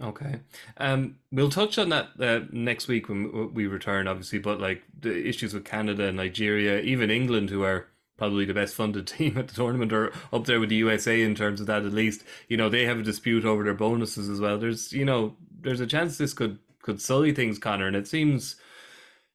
Okay. 0.00 0.40
Um, 0.78 1.16
we'll 1.30 1.50
touch 1.50 1.78
on 1.78 1.88
that 1.90 2.08
uh, 2.18 2.40
next 2.50 2.88
week 2.88 3.08
when 3.08 3.54
we 3.54 3.66
return, 3.66 4.08
obviously. 4.08 4.38
But 4.38 4.60
like 4.60 4.82
the 4.98 5.26
issues 5.26 5.54
with 5.54 5.64
Canada, 5.64 6.10
Nigeria, 6.10 6.80
even 6.80 7.10
England, 7.10 7.50
who 7.50 7.62
are 7.62 7.86
probably 8.16 8.44
the 8.44 8.54
best 8.54 8.74
funded 8.74 9.06
team 9.08 9.38
at 9.38 9.48
the 9.48 9.54
tournament, 9.54 9.92
or 9.92 10.12
up 10.32 10.46
there 10.46 10.60
with 10.60 10.68
the 10.68 10.76
USA 10.76 11.22
in 11.22 11.34
terms 11.34 11.60
of 11.60 11.66
that 11.66 11.84
at 11.84 11.92
least. 11.92 12.24
You 12.48 12.56
know, 12.56 12.68
they 12.68 12.84
have 12.86 12.98
a 12.98 13.04
dispute 13.04 13.44
over 13.44 13.62
their 13.62 13.74
bonuses 13.74 14.28
as 14.28 14.40
well. 14.40 14.58
There's, 14.58 14.92
you 14.92 15.04
know, 15.04 15.36
there's 15.60 15.80
a 15.80 15.86
chance 15.86 16.18
this 16.18 16.34
could 16.34 16.58
could 16.82 17.00
sully 17.00 17.32
things, 17.32 17.58
Conor, 17.58 17.86
and 17.86 17.96
it 17.96 18.08
seems. 18.08 18.56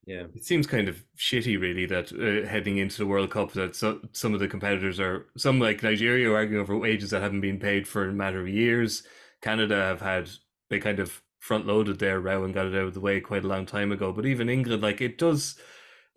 Yeah. 0.05 0.23
It 0.33 0.43
seems 0.43 0.65
kind 0.65 0.89
of 0.89 1.03
shitty, 1.17 1.61
really, 1.61 1.85
that 1.85 2.11
uh, 2.11 2.47
heading 2.49 2.79
into 2.79 2.97
the 2.97 3.05
World 3.05 3.29
Cup, 3.29 3.51
that 3.51 3.75
so, 3.75 3.99
some 4.11 4.33
of 4.33 4.39
the 4.39 4.47
competitors 4.47 4.99
are 4.99 5.27
some 5.37 5.59
like 5.59 5.83
Nigeria 5.83 6.31
are 6.31 6.35
arguing 6.35 6.61
over 6.61 6.75
wages 6.75 7.11
that 7.11 7.21
haven't 7.21 7.41
been 7.41 7.59
paid 7.59 7.87
for 7.87 8.09
a 8.09 8.13
matter 8.13 8.41
of 8.41 8.49
years. 8.49 9.03
Canada 9.41 9.75
have 9.75 10.01
had 10.01 10.29
they 10.69 10.79
kind 10.79 10.99
of 10.99 11.21
front 11.39 11.65
loaded 11.65 11.99
their 11.99 12.19
row 12.19 12.43
and 12.43 12.53
got 12.53 12.65
it 12.65 12.75
out 12.75 12.83
of 12.83 12.93
the 12.93 12.99
way 12.99 13.19
quite 13.19 13.43
a 13.43 13.47
long 13.47 13.65
time 13.65 13.91
ago. 13.91 14.11
But 14.11 14.25
even 14.25 14.49
England, 14.49 14.83
like 14.83 15.01
it 15.01 15.17
does, 15.17 15.57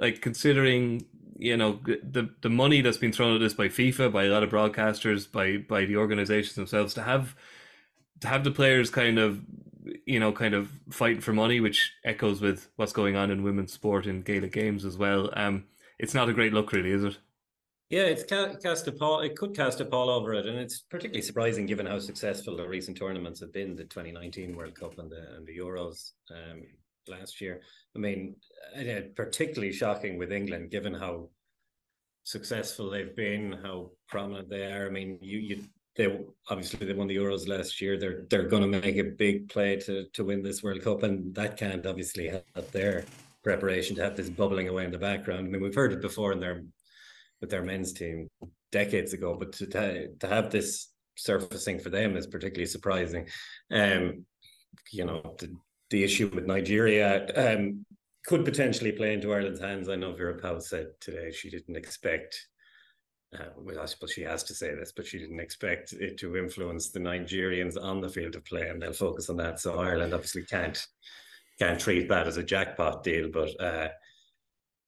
like 0.00 0.20
considering 0.20 1.06
you 1.38 1.56
know 1.56 1.80
the 1.84 2.30
the 2.42 2.50
money 2.50 2.80
that's 2.80 2.98
been 2.98 3.12
thrown 3.12 3.34
at 3.34 3.40
this 3.40 3.54
by 3.54 3.68
FIFA, 3.68 4.12
by 4.12 4.24
a 4.24 4.30
lot 4.30 4.42
of 4.42 4.50
broadcasters, 4.50 5.30
by 5.30 5.56
by 5.56 5.84
the 5.84 5.96
organizations 5.96 6.54
themselves, 6.54 6.94
to 6.94 7.02
have 7.02 7.34
to 8.20 8.28
have 8.28 8.44
the 8.44 8.50
players 8.50 8.90
kind 8.90 9.18
of 9.18 9.40
you 10.06 10.20
know 10.20 10.32
kind 10.32 10.54
of 10.54 10.70
fighting 10.90 11.20
for 11.20 11.32
money, 11.32 11.60
which 11.60 11.92
echoes 12.04 12.40
with 12.40 12.68
what's 12.76 12.92
going 12.92 13.16
on 13.16 13.30
in 13.30 13.42
women's 13.42 13.72
sport 13.72 14.06
in 14.06 14.22
Gaelic 14.22 14.52
games 14.52 14.84
as 14.84 14.96
well. 14.96 15.30
Um, 15.34 15.64
it's 15.98 16.14
not 16.14 16.28
a 16.28 16.34
great 16.34 16.52
look, 16.52 16.72
really, 16.72 16.90
is 16.90 17.04
it? 17.04 17.18
Yeah, 17.92 18.04
it's 18.04 18.24
ca- 18.24 18.54
cast 18.54 18.88
a 18.88 18.92
pall. 18.92 19.20
It 19.20 19.36
could 19.36 19.54
cast 19.54 19.82
a 19.82 19.84
pall 19.84 20.08
over 20.08 20.32
it, 20.32 20.46
and 20.46 20.58
it's 20.58 20.80
particularly 20.80 21.20
surprising 21.20 21.66
given 21.66 21.84
how 21.84 21.98
successful 21.98 22.56
the 22.56 22.66
recent 22.66 22.96
tournaments 22.96 23.38
have 23.40 23.52
been. 23.52 23.76
The 23.76 23.84
2019 23.84 24.56
World 24.56 24.74
Cup 24.74 24.98
and 24.98 25.10
the 25.10 25.36
and 25.36 25.46
the 25.46 25.58
Euros 25.58 26.12
um, 26.30 26.62
last 27.06 27.38
year. 27.38 27.60
I 27.94 27.98
mean, 27.98 28.34
uh, 28.74 29.02
particularly 29.14 29.74
shocking 29.74 30.16
with 30.16 30.32
England, 30.32 30.70
given 30.70 30.94
how 30.94 31.28
successful 32.24 32.88
they've 32.88 33.14
been, 33.14 33.58
how 33.62 33.90
prominent 34.08 34.48
they 34.48 34.72
are. 34.72 34.86
I 34.86 34.90
mean, 34.90 35.18
you 35.20 35.38
you 35.40 35.64
they 35.94 36.18
obviously 36.48 36.86
they 36.86 36.94
won 36.94 37.08
the 37.08 37.16
Euros 37.16 37.46
last 37.46 37.78
year. 37.78 37.98
They're 37.98 38.24
they're 38.30 38.48
going 38.48 38.62
to 38.62 38.80
make 38.80 38.96
a 38.96 39.04
big 39.04 39.50
play 39.50 39.76
to 39.80 40.06
to 40.14 40.24
win 40.24 40.42
this 40.42 40.62
World 40.62 40.80
Cup, 40.80 41.02
and 41.02 41.34
that 41.34 41.58
can't 41.58 41.84
obviously 41.84 42.28
help 42.28 42.70
their 42.70 43.04
preparation 43.44 43.94
to 43.96 44.02
have 44.02 44.16
this 44.16 44.30
bubbling 44.30 44.68
away 44.68 44.86
in 44.86 44.92
the 44.92 44.96
background. 45.10 45.46
I 45.46 45.50
mean, 45.50 45.60
we've 45.60 45.74
heard 45.74 45.92
it 45.92 46.00
before 46.00 46.32
in 46.32 46.40
their 46.40 46.62
with 47.42 47.50
their 47.50 47.62
men's 47.62 47.92
team 47.92 48.28
decades 48.70 49.12
ago, 49.12 49.36
but 49.38 49.52
to 49.52 50.08
to 50.20 50.26
have 50.26 50.50
this 50.50 50.88
surfacing 51.18 51.78
for 51.78 51.90
them 51.90 52.16
is 52.16 52.26
particularly 52.26 52.66
surprising. 52.66 53.28
Um, 53.70 54.24
you 54.90 55.04
know, 55.04 55.34
the, 55.38 55.54
the 55.90 56.04
issue 56.04 56.30
with 56.34 56.46
Nigeria 56.46 57.26
um, 57.36 57.84
could 58.24 58.46
potentially 58.46 58.92
play 58.92 59.12
into 59.12 59.32
Ireland's 59.32 59.60
hands. 59.60 59.90
I 59.90 59.96
know 59.96 60.14
Vera 60.14 60.40
Pauw 60.40 60.62
said 60.62 60.86
today 61.00 61.30
she 61.30 61.50
didn't 61.50 61.76
expect. 61.76 62.48
Uh, 63.34 63.48
well, 63.56 63.80
I 63.80 63.86
suppose 63.86 64.12
she 64.12 64.22
has 64.22 64.44
to 64.44 64.54
say 64.54 64.74
this, 64.74 64.92
but 64.94 65.06
she 65.06 65.18
didn't 65.18 65.40
expect 65.40 65.94
it 65.94 66.18
to 66.18 66.36
influence 66.36 66.90
the 66.90 67.00
Nigerians 67.00 67.82
on 67.82 68.00
the 68.00 68.08
field 68.08 68.36
of 68.36 68.44
play, 68.44 68.68
and 68.68 68.80
they'll 68.80 68.92
focus 68.92 69.30
on 69.30 69.36
that. 69.38 69.58
So 69.58 69.78
Ireland 69.78 70.14
obviously 70.14 70.44
can't 70.44 70.86
can't 71.58 71.80
treat 71.80 72.08
that 72.08 72.26
as 72.26 72.36
a 72.36 72.42
jackpot 72.42 73.02
deal, 73.02 73.28
but 73.30 73.60
uh, 73.60 73.88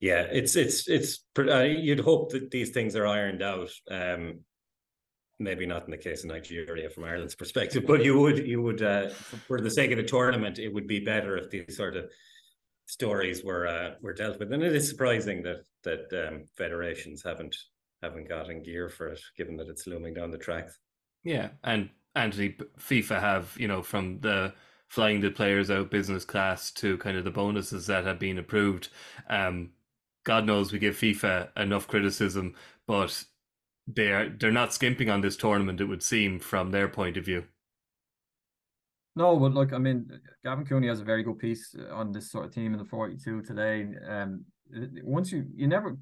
yeah, 0.05 0.27
it's 0.31 0.55
it's 0.55 0.87
it's. 0.87 1.21
Uh, 1.39 1.63
you'd 1.63 2.01
hope 2.01 2.31
that 2.33 2.51
these 2.51 2.73
things 2.73 2.95
are 2.95 3.07
ironed 3.07 3.43
out. 3.43 3.71
Um, 3.91 4.41
maybe 5.39 5.65
not 5.65 5.87
in 5.87 5.93
the 5.93 5.97
case 5.97 6.25
of 6.25 6.29
Nigeria 6.29 6.91
from 6.91 7.05
Ireland's 7.05 7.35
perspective, 7.35 7.85
but 7.87 8.05
you 8.05 8.21
would 8.21 8.47
you 8.47 8.61
would 8.61 8.83
uh, 8.83 9.09
for 9.09 9.63
the 9.63 9.71
sake 9.71 9.93
of 9.93 9.97
the 9.97 10.03
tournament, 10.03 10.59
it 10.59 10.69
would 10.69 10.87
be 10.87 11.01
better 11.01 11.39
if 11.39 11.49
these 11.49 11.75
sort 11.75 11.97
of 11.97 12.11
stories 12.85 13.43
were 13.43 13.67
uh, 13.67 13.95
were 14.03 14.13
dealt 14.13 14.39
with. 14.39 14.53
And 14.53 14.63
it 14.63 14.77
is 14.77 14.87
surprising 14.87 15.43
that 15.45 15.65
that 15.85 16.29
um, 16.29 16.45
federations 16.55 17.23
haven't 17.23 17.57
haven't 18.03 18.29
got 18.29 18.51
in 18.51 18.63
gear 18.63 18.91
for 18.91 19.09
it, 19.09 19.23
given 19.39 19.57
that 19.57 19.69
it's 19.69 19.87
looming 19.87 20.13
down 20.13 20.31
the 20.31 20.37
tracks. 20.37 20.79
Yeah, 21.23 21.49
and 21.63 21.89
the 22.15 22.55
FIFA 22.79 23.21
have 23.21 23.57
you 23.59 23.69
know 23.69 23.83
from 23.83 24.21
the 24.21 24.53
flying 24.89 25.23
the 25.23 25.31
players 25.31 25.71
out 25.71 25.91
business 25.91 26.27
class 26.27 26.71
to 26.73 26.99
kind 26.99 27.17
of 27.17 27.25
the 27.25 27.31
bonuses 27.31 27.87
that 27.87 28.05
have 28.05 28.19
been 28.19 28.37
approved. 28.37 28.91
Um, 29.31 29.71
God 30.25 30.47
knows 30.47 30.73
we 30.73 30.79
give 30.79 30.97
FIFA 30.97 31.57
enough 31.57 31.87
criticism, 31.87 32.55
but 32.87 33.23
they 33.87 34.13
are 34.13 34.29
they're 34.29 34.51
not 34.51 34.73
skimping 34.73 35.11
on 35.11 35.21
this 35.21 35.37
tournament. 35.37 35.81
It 35.81 35.85
would 35.85 36.03
seem 36.03 36.39
from 36.39 36.71
their 36.71 36.89
point 36.89 37.17
of 37.17 37.25
view. 37.25 37.45
No, 39.17 39.39
but 39.39 39.53
look, 39.53 39.73
I 39.73 39.79
mean, 39.79 40.11
Gavin 40.45 40.65
Cooney 40.65 40.89
has 40.89 41.01
a 41.01 41.05
very 41.05 41.23
good 41.23 41.39
piece 41.39 41.75
on 41.93 42.11
this 42.11 42.31
sort 42.33 42.47
of 42.47 42.53
team 42.53 42.73
in 42.73 42.79
the 42.79 42.85
42 42.85 43.43
today. 43.43 43.87
Um, 44.09 44.45
once 45.03 45.31
you 45.31 45.45
you 45.55 45.69
never 45.69 45.97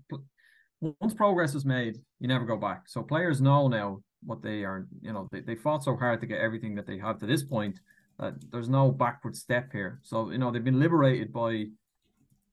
once 0.81 1.15
progress 1.15 1.55
is 1.55 1.65
made, 1.65 1.99
you 2.21 2.29
never 2.29 2.45
go 2.45 2.57
back. 2.57 2.89
So 2.89 3.03
players 3.03 3.41
know 3.41 3.69
now 3.69 4.01
what 4.25 4.43
they 4.43 4.65
are. 4.65 4.87
You 5.01 5.13
know, 5.13 5.29
they, 5.31 5.41
they 5.41 5.55
fought 5.57 5.85
so 5.85 5.97
hard 5.97 6.21
to 6.21 6.27
get 6.27 6.41
everything 6.41 6.75
that 6.77 6.87
they 6.87 6.99
have 6.99 7.19
to 7.19 7.27
this 7.27 7.43
point 7.43 7.81
that 8.19 8.35
there's 8.51 8.69
no 8.69 8.91
backward 8.91 9.37
step 9.37 9.73
here. 9.73 10.01
So 10.03 10.31
you 10.31 10.39
know 10.39 10.51
they've 10.51 10.65
been 10.65 10.81
liberated 10.81 11.33
by 11.33 11.67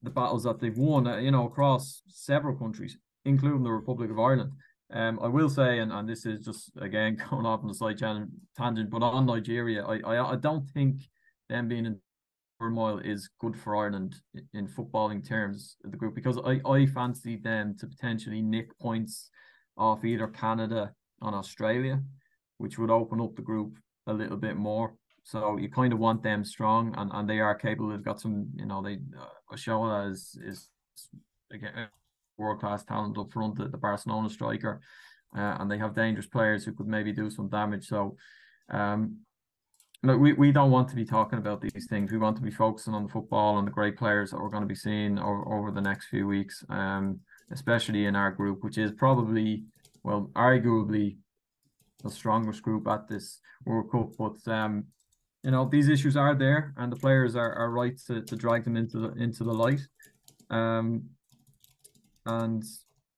the 0.02 0.10
battles 0.10 0.44
that 0.44 0.60
they've 0.60 0.76
won. 0.76 1.06
Uh, 1.06 1.18
you 1.18 1.30
know, 1.30 1.46
across 1.46 2.02
several 2.08 2.56
countries, 2.56 2.96
including 3.24 3.62
the 3.62 3.70
Republic 3.70 4.10
of 4.10 4.18
Ireland. 4.18 4.52
Um, 4.92 5.20
I 5.22 5.28
will 5.28 5.48
say, 5.48 5.78
and, 5.78 5.92
and 5.92 6.08
this 6.08 6.26
is 6.26 6.44
just 6.44 6.72
again 6.80 7.16
going 7.30 7.46
off 7.46 7.60
on 7.60 7.68
the 7.68 7.74
slight 7.74 7.98
tangent, 7.98 8.90
but 8.90 9.02
on 9.02 9.26
Nigeria, 9.26 9.84
I, 9.84 10.00
I 10.00 10.32
I 10.32 10.36
don't 10.36 10.68
think 10.70 11.02
them 11.48 11.68
being 11.68 11.86
in 11.86 12.00
turmoil 12.60 12.98
is 12.98 13.30
good 13.40 13.58
for 13.58 13.76
Ireland 13.76 14.16
in 14.52 14.68
footballing 14.68 15.26
terms 15.26 15.76
the 15.82 15.96
group 15.96 16.14
because 16.14 16.38
I, 16.44 16.60
I 16.68 16.86
fancy 16.86 17.36
them 17.36 17.74
to 17.78 17.86
potentially 17.86 18.42
nick 18.42 18.76
points 18.78 19.30
off 19.78 20.04
either 20.04 20.28
Canada 20.28 20.92
and 21.22 21.34
Australia, 21.34 22.02
which 22.58 22.78
would 22.78 22.90
open 22.90 23.20
up 23.20 23.34
the 23.34 23.42
group 23.42 23.78
a 24.06 24.12
little 24.12 24.36
bit 24.36 24.56
more. 24.56 24.94
So 25.22 25.56
you 25.58 25.68
kind 25.70 25.92
of 25.92 25.98
want 25.98 26.22
them 26.22 26.44
strong, 26.44 26.94
and, 26.96 27.10
and 27.12 27.28
they 27.28 27.40
are 27.40 27.54
capable. 27.54 27.90
They've 27.90 28.02
got 28.02 28.20
some, 28.20 28.48
you 28.56 28.66
know, 28.66 28.82
they 28.82 28.94
uh, 28.94 29.54
Oshoala 29.54 30.10
is 30.10 30.38
is 30.42 30.68
again 31.52 31.88
world 32.40 32.60
class 32.60 32.82
talent 32.84 33.18
up 33.18 33.32
front, 33.32 33.56
the, 33.56 33.68
the 33.68 33.76
Barcelona 33.76 34.28
striker, 34.30 34.80
uh, 35.36 35.56
and 35.60 35.70
they 35.70 35.78
have 35.78 35.94
dangerous 35.94 36.26
players 36.26 36.64
who 36.64 36.72
could 36.72 36.88
maybe 36.88 37.12
do 37.12 37.30
some 37.30 37.48
damage. 37.48 37.86
So, 37.86 38.16
um, 38.70 39.18
look, 40.02 40.18
we, 40.18 40.32
we 40.32 40.50
don't 40.50 40.70
want 40.70 40.88
to 40.88 40.96
be 40.96 41.04
talking 41.04 41.38
about 41.38 41.60
these 41.60 41.86
things. 41.88 42.10
We 42.10 42.18
want 42.18 42.36
to 42.36 42.42
be 42.42 42.50
focusing 42.50 42.94
on 42.94 43.04
the 43.04 43.12
football 43.12 43.58
and 43.58 43.66
the 43.66 43.72
great 43.72 43.96
players 43.96 44.30
that 44.30 44.40
we're 44.40 44.48
going 44.48 44.62
to 44.62 44.66
be 44.66 44.74
seeing 44.74 45.18
over, 45.18 45.46
over 45.52 45.70
the 45.70 45.80
next 45.80 46.06
few 46.06 46.26
weeks, 46.26 46.64
um, 46.70 47.20
especially 47.52 48.06
in 48.06 48.16
our 48.16 48.32
group, 48.32 48.64
which 48.64 48.78
is 48.78 48.90
probably, 48.92 49.64
well, 50.02 50.30
arguably 50.34 51.18
the 52.02 52.10
strongest 52.10 52.62
group 52.62 52.88
at 52.88 53.06
this 53.06 53.40
World 53.66 53.92
Cup. 53.92 54.12
But 54.18 54.50
um, 54.50 54.86
you 55.42 55.50
know, 55.50 55.68
these 55.68 55.88
issues 55.88 56.16
are 56.16 56.34
there, 56.34 56.74
and 56.76 56.92
the 56.92 56.96
players 56.96 57.34
are, 57.34 57.52
are 57.54 57.70
right 57.70 57.96
to, 58.06 58.20
to 58.22 58.36
drag 58.36 58.64
them 58.64 58.76
into 58.76 58.98
the 58.98 59.12
into 59.12 59.44
the 59.44 59.52
light. 59.52 59.80
Um, 60.50 61.04
and 62.26 62.64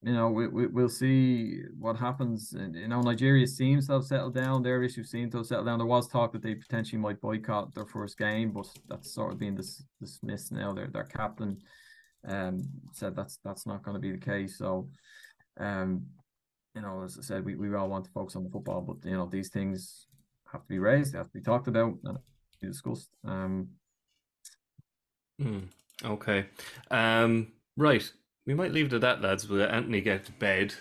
you 0.03 0.13
know 0.13 0.29
we, 0.29 0.47
we 0.49 0.67
we'll 0.67 0.89
see 0.89 1.63
what 1.79 1.97
happens. 1.97 2.53
And 2.53 2.77
you 2.77 2.89
know, 2.89 3.01
Nigeria 3.01 3.47
seems 3.47 3.87
to 3.87 3.95
have 3.95 4.05
settled 4.05 4.35
down. 4.35 4.63
Their 4.63 4.83
issues 4.83 5.11
seem 5.11 5.31
to 5.31 5.39
have 5.39 5.47
settled 5.47 5.67
down. 5.67 5.79
There 5.79 5.87
was 5.87 6.09
talk 6.09 6.33
that 6.33 6.43
they 6.43 6.55
potentially 6.55 7.01
might 7.01 7.21
boycott 7.21 7.75
their 7.75 7.87
first 7.87 8.19
game, 8.19 8.53
but 8.53 8.67
that's 8.89 9.13
sort 9.13 9.33
of 9.33 9.39
being 9.39 9.57
dis- 9.57 9.85
dismissed 10.01 10.53
now. 10.53 10.73
Their 10.73 10.89
their 10.89 11.05
captain 11.05 11.59
um 12.29 12.69
said 12.93 13.17
that's 13.17 13.41
that's 13.45 13.67
not 13.67 13.83
going 13.83 13.97
to 13.97 14.01
be 14.01 14.13
the 14.13 14.19
case. 14.19 14.59
So, 14.59 14.89
um, 15.59 16.07
you 16.77 16.83
know, 16.83 17.03
as 17.03 17.19
I 17.19 17.23
said, 17.23 17.45
we, 17.45 17.57
we 17.57 17.75
all 17.75 17.89
want 17.89 18.05
to 18.05 18.11
focus 18.13 18.37
on 18.37 18.45
the 18.45 18.51
football, 18.51 18.81
but 18.81 19.09
you 19.09 19.17
know, 19.17 19.27
these 19.27 19.49
things 19.49 20.07
have 20.53 20.62
to 20.62 20.69
be 20.69 20.79
raised, 20.79 21.12
they 21.12 21.19
have 21.19 21.29
to 21.29 21.38
be 21.38 21.43
talked 21.43 21.69
about, 21.69 21.95
and 22.05 22.19
be 22.61 22.69
discussed. 22.69 23.11
Um, 23.25 23.69
Mm, 25.41 25.69
okay. 26.05 26.47
Um, 26.91 27.53
right. 27.77 28.11
We 28.47 28.55
might 28.55 28.73
leave 28.73 28.87
it 28.87 28.93
at 28.93 29.01
that, 29.03 29.23
lads. 29.23 29.49
We'll 29.49 29.61
let 29.61 29.71
Anthony 29.71 30.01
get 30.01 30.25
to 30.27 30.33
bed. 30.33 30.75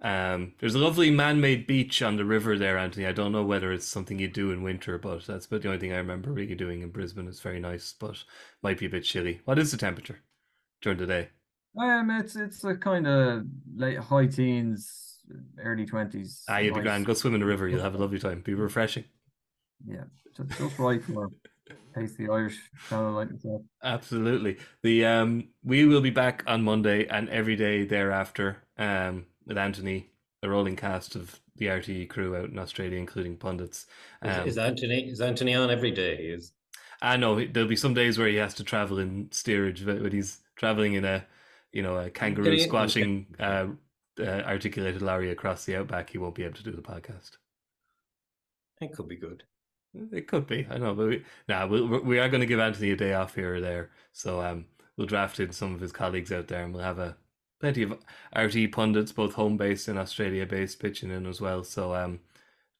Um, 0.00 0.54
there's 0.60 0.76
a 0.76 0.78
lovely 0.78 1.10
man-made 1.10 1.66
beach 1.66 2.02
on 2.02 2.16
the 2.16 2.24
river 2.24 2.56
there, 2.56 2.78
Anthony. 2.78 3.06
I 3.06 3.12
don't 3.12 3.32
know 3.32 3.44
whether 3.44 3.72
it's 3.72 3.86
something 3.86 4.18
you 4.18 4.28
do 4.28 4.52
in 4.52 4.62
winter, 4.62 4.96
but 4.98 5.26
that's 5.26 5.46
about 5.46 5.62
the 5.62 5.68
only 5.68 5.80
thing 5.80 5.92
I 5.92 5.96
remember 5.96 6.30
really 6.30 6.54
doing 6.54 6.82
in 6.82 6.90
Brisbane. 6.90 7.26
It's 7.26 7.40
very 7.40 7.58
nice, 7.58 7.94
but 7.98 8.22
might 8.62 8.78
be 8.78 8.86
a 8.86 8.90
bit 8.90 9.04
chilly. 9.04 9.40
What 9.44 9.58
is 9.58 9.72
the 9.72 9.76
temperature 9.76 10.20
during 10.80 10.98
the 10.98 11.06
day? 11.06 11.28
um, 11.76 12.10
it's 12.10 12.36
it's 12.36 12.64
a 12.64 12.76
kind 12.76 13.06
of 13.06 13.44
late 13.74 13.98
high 13.98 14.26
teens, 14.26 15.18
early 15.60 15.84
twenties. 15.84 16.44
Ah, 16.48 16.58
you'd 16.58 16.74
be 16.74 16.80
grand. 16.80 17.04
Go 17.04 17.14
swim 17.14 17.34
in 17.34 17.40
the 17.40 17.46
river. 17.46 17.68
You'll 17.68 17.82
have 17.82 17.94
a 17.94 17.98
lovely 17.98 18.20
time. 18.20 18.40
Be 18.40 18.54
refreshing. 18.54 19.04
Yeah, 19.86 20.04
just, 20.36 20.58
just 20.58 20.78
right 20.78 21.02
for 21.02 21.30
tasty 21.94 22.28
Irish 22.28 22.58
fellow 22.76 23.12
like 23.12 23.30
yourself. 23.30 23.62
Absolutely. 23.82 24.58
The 24.82 25.04
um 25.04 25.48
we 25.62 25.84
will 25.84 26.00
be 26.00 26.10
back 26.10 26.42
on 26.46 26.62
Monday 26.62 27.06
and 27.06 27.28
every 27.28 27.56
day 27.56 27.84
thereafter 27.84 28.58
um 28.78 29.26
with 29.46 29.58
Anthony, 29.58 30.10
the 30.42 30.48
rolling 30.48 30.76
cast 30.76 31.14
of 31.16 31.40
the 31.56 31.66
RTE 31.66 32.08
crew 32.08 32.36
out 32.36 32.50
in 32.50 32.58
Australia, 32.58 32.98
including 32.98 33.36
pundits. 33.36 33.86
Is, 34.24 34.38
Um, 34.38 34.48
is 34.48 34.58
Anthony 34.58 35.10
is 35.10 35.20
Anthony 35.20 35.54
on 35.54 35.70
every 35.70 35.90
day? 35.90 36.16
He 36.16 36.28
is. 36.28 36.52
I 37.00 37.16
know 37.16 37.44
there'll 37.44 37.68
be 37.68 37.76
some 37.76 37.94
days 37.94 38.18
where 38.18 38.28
he 38.28 38.36
has 38.36 38.54
to 38.54 38.64
travel 38.64 38.98
in 38.98 39.30
steerage, 39.30 39.84
but 39.86 40.00
when 40.00 40.12
he's 40.12 40.38
traveling 40.56 40.94
in 40.94 41.04
a 41.04 41.24
you 41.72 41.82
know 41.82 41.96
a 41.96 42.10
kangaroo 42.10 42.52
he- 42.52 42.58
squashing 42.60 43.26
uh, 43.38 43.66
uh, 44.20 44.22
articulated 44.22 45.02
lorry 45.02 45.30
across 45.30 45.64
the 45.64 45.76
outback, 45.76 46.10
he 46.10 46.18
won't 46.18 46.34
be 46.34 46.44
able 46.44 46.56
to 46.56 46.64
do 46.64 46.72
the 46.72 46.82
podcast. 46.82 47.32
It 48.80 48.92
could 48.92 49.08
be 49.08 49.16
good. 49.16 49.42
It 50.12 50.28
could 50.28 50.46
be, 50.46 50.66
I 50.70 50.78
know, 50.78 50.94
but 50.94 51.08
we, 51.08 51.24
nah, 51.48 51.66
we 51.66 51.80
we 51.80 52.18
are 52.18 52.28
going 52.28 52.40
to 52.40 52.46
give 52.46 52.60
Anthony 52.60 52.90
a 52.90 52.96
day 52.96 53.14
off 53.14 53.34
here 53.34 53.54
or 53.54 53.60
there, 53.60 53.90
so 54.12 54.40
um, 54.42 54.66
we'll 54.96 55.06
draft 55.06 55.40
in 55.40 55.52
some 55.52 55.74
of 55.74 55.80
his 55.80 55.92
colleagues 55.92 56.30
out 56.30 56.48
there, 56.48 56.62
and 56.62 56.74
we'll 56.74 56.82
have 56.82 56.98
a 56.98 57.16
plenty 57.60 57.82
of 57.82 57.92
RT 58.36 58.70
pundits, 58.72 59.12
both 59.12 59.34
home 59.34 59.56
based 59.56 59.88
and 59.88 59.98
Australia 59.98 60.46
based, 60.46 60.78
pitching 60.78 61.10
in 61.10 61.26
as 61.26 61.40
well. 61.40 61.64
So 61.64 61.94
um, 61.94 62.20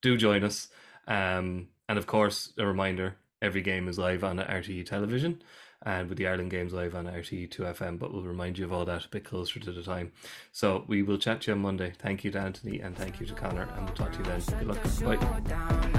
do 0.02 0.16
join 0.16 0.44
us, 0.44 0.68
um, 1.06 1.68
and 1.88 1.98
of 1.98 2.06
course, 2.06 2.52
a 2.58 2.66
reminder: 2.66 3.16
every 3.40 3.62
game 3.62 3.88
is 3.88 3.98
live 3.98 4.22
on 4.22 4.38
RTE 4.38 4.84
television, 4.84 5.42
and 5.86 6.10
with 6.10 6.18
the 6.18 6.28
Ireland 6.28 6.50
games 6.50 6.74
live 6.74 6.94
on 6.94 7.06
RTE 7.06 7.50
Two 7.50 7.62
FM. 7.62 7.98
But 7.98 8.12
we'll 8.12 8.22
remind 8.22 8.58
you 8.58 8.66
of 8.66 8.72
all 8.72 8.84
that 8.84 9.06
a 9.06 9.08
bit 9.08 9.24
closer 9.24 9.58
to 9.60 9.72
the 9.72 9.82
time. 9.82 10.12
So 10.52 10.84
we 10.86 11.02
will 11.02 11.18
chat 11.18 11.40
to 11.42 11.50
you 11.50 11.54
on 11.54 11.62
Monday. 11.62 11.94
Thank 11.98 12.22
you 12.22 12.30
to 12.32 12.38
Anthony, 12.38 12.80
and 12.80 12.94
thank 12.94 13.18
you 13.18 13.26
to 13.26 13.34
Conor, 13.34 13.68
and 13.76 13.86
we'll 13.86 13.94
talk 13.94 14.12
to 14.12 14.18
you 14.18 14.24
then. 14.24 14.42
Good 14.58 14.68
luck. 14.68 15.18
Bye. 15.18 15.97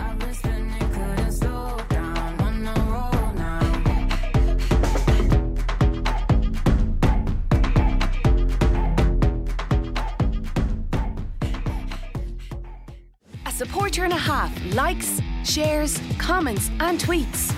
And 14.11 14.17
a 14.17 14.21
half 14.21 14.73
likes, 14.73 15.21
shares, 15.43 16.01
comments, 16.17 16.71
and 16.79 16.99
tweets. 16.99 17.53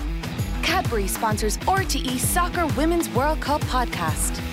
Cadbury 0.62 1.06
sponsors 1.06 1.56
RTE 1.58 2.18
Soccer 2.18 2.66
Women's 2.76 3.08
World 3.10 3.40
Cup 3.40 3.62
podcast. 3.62 4.51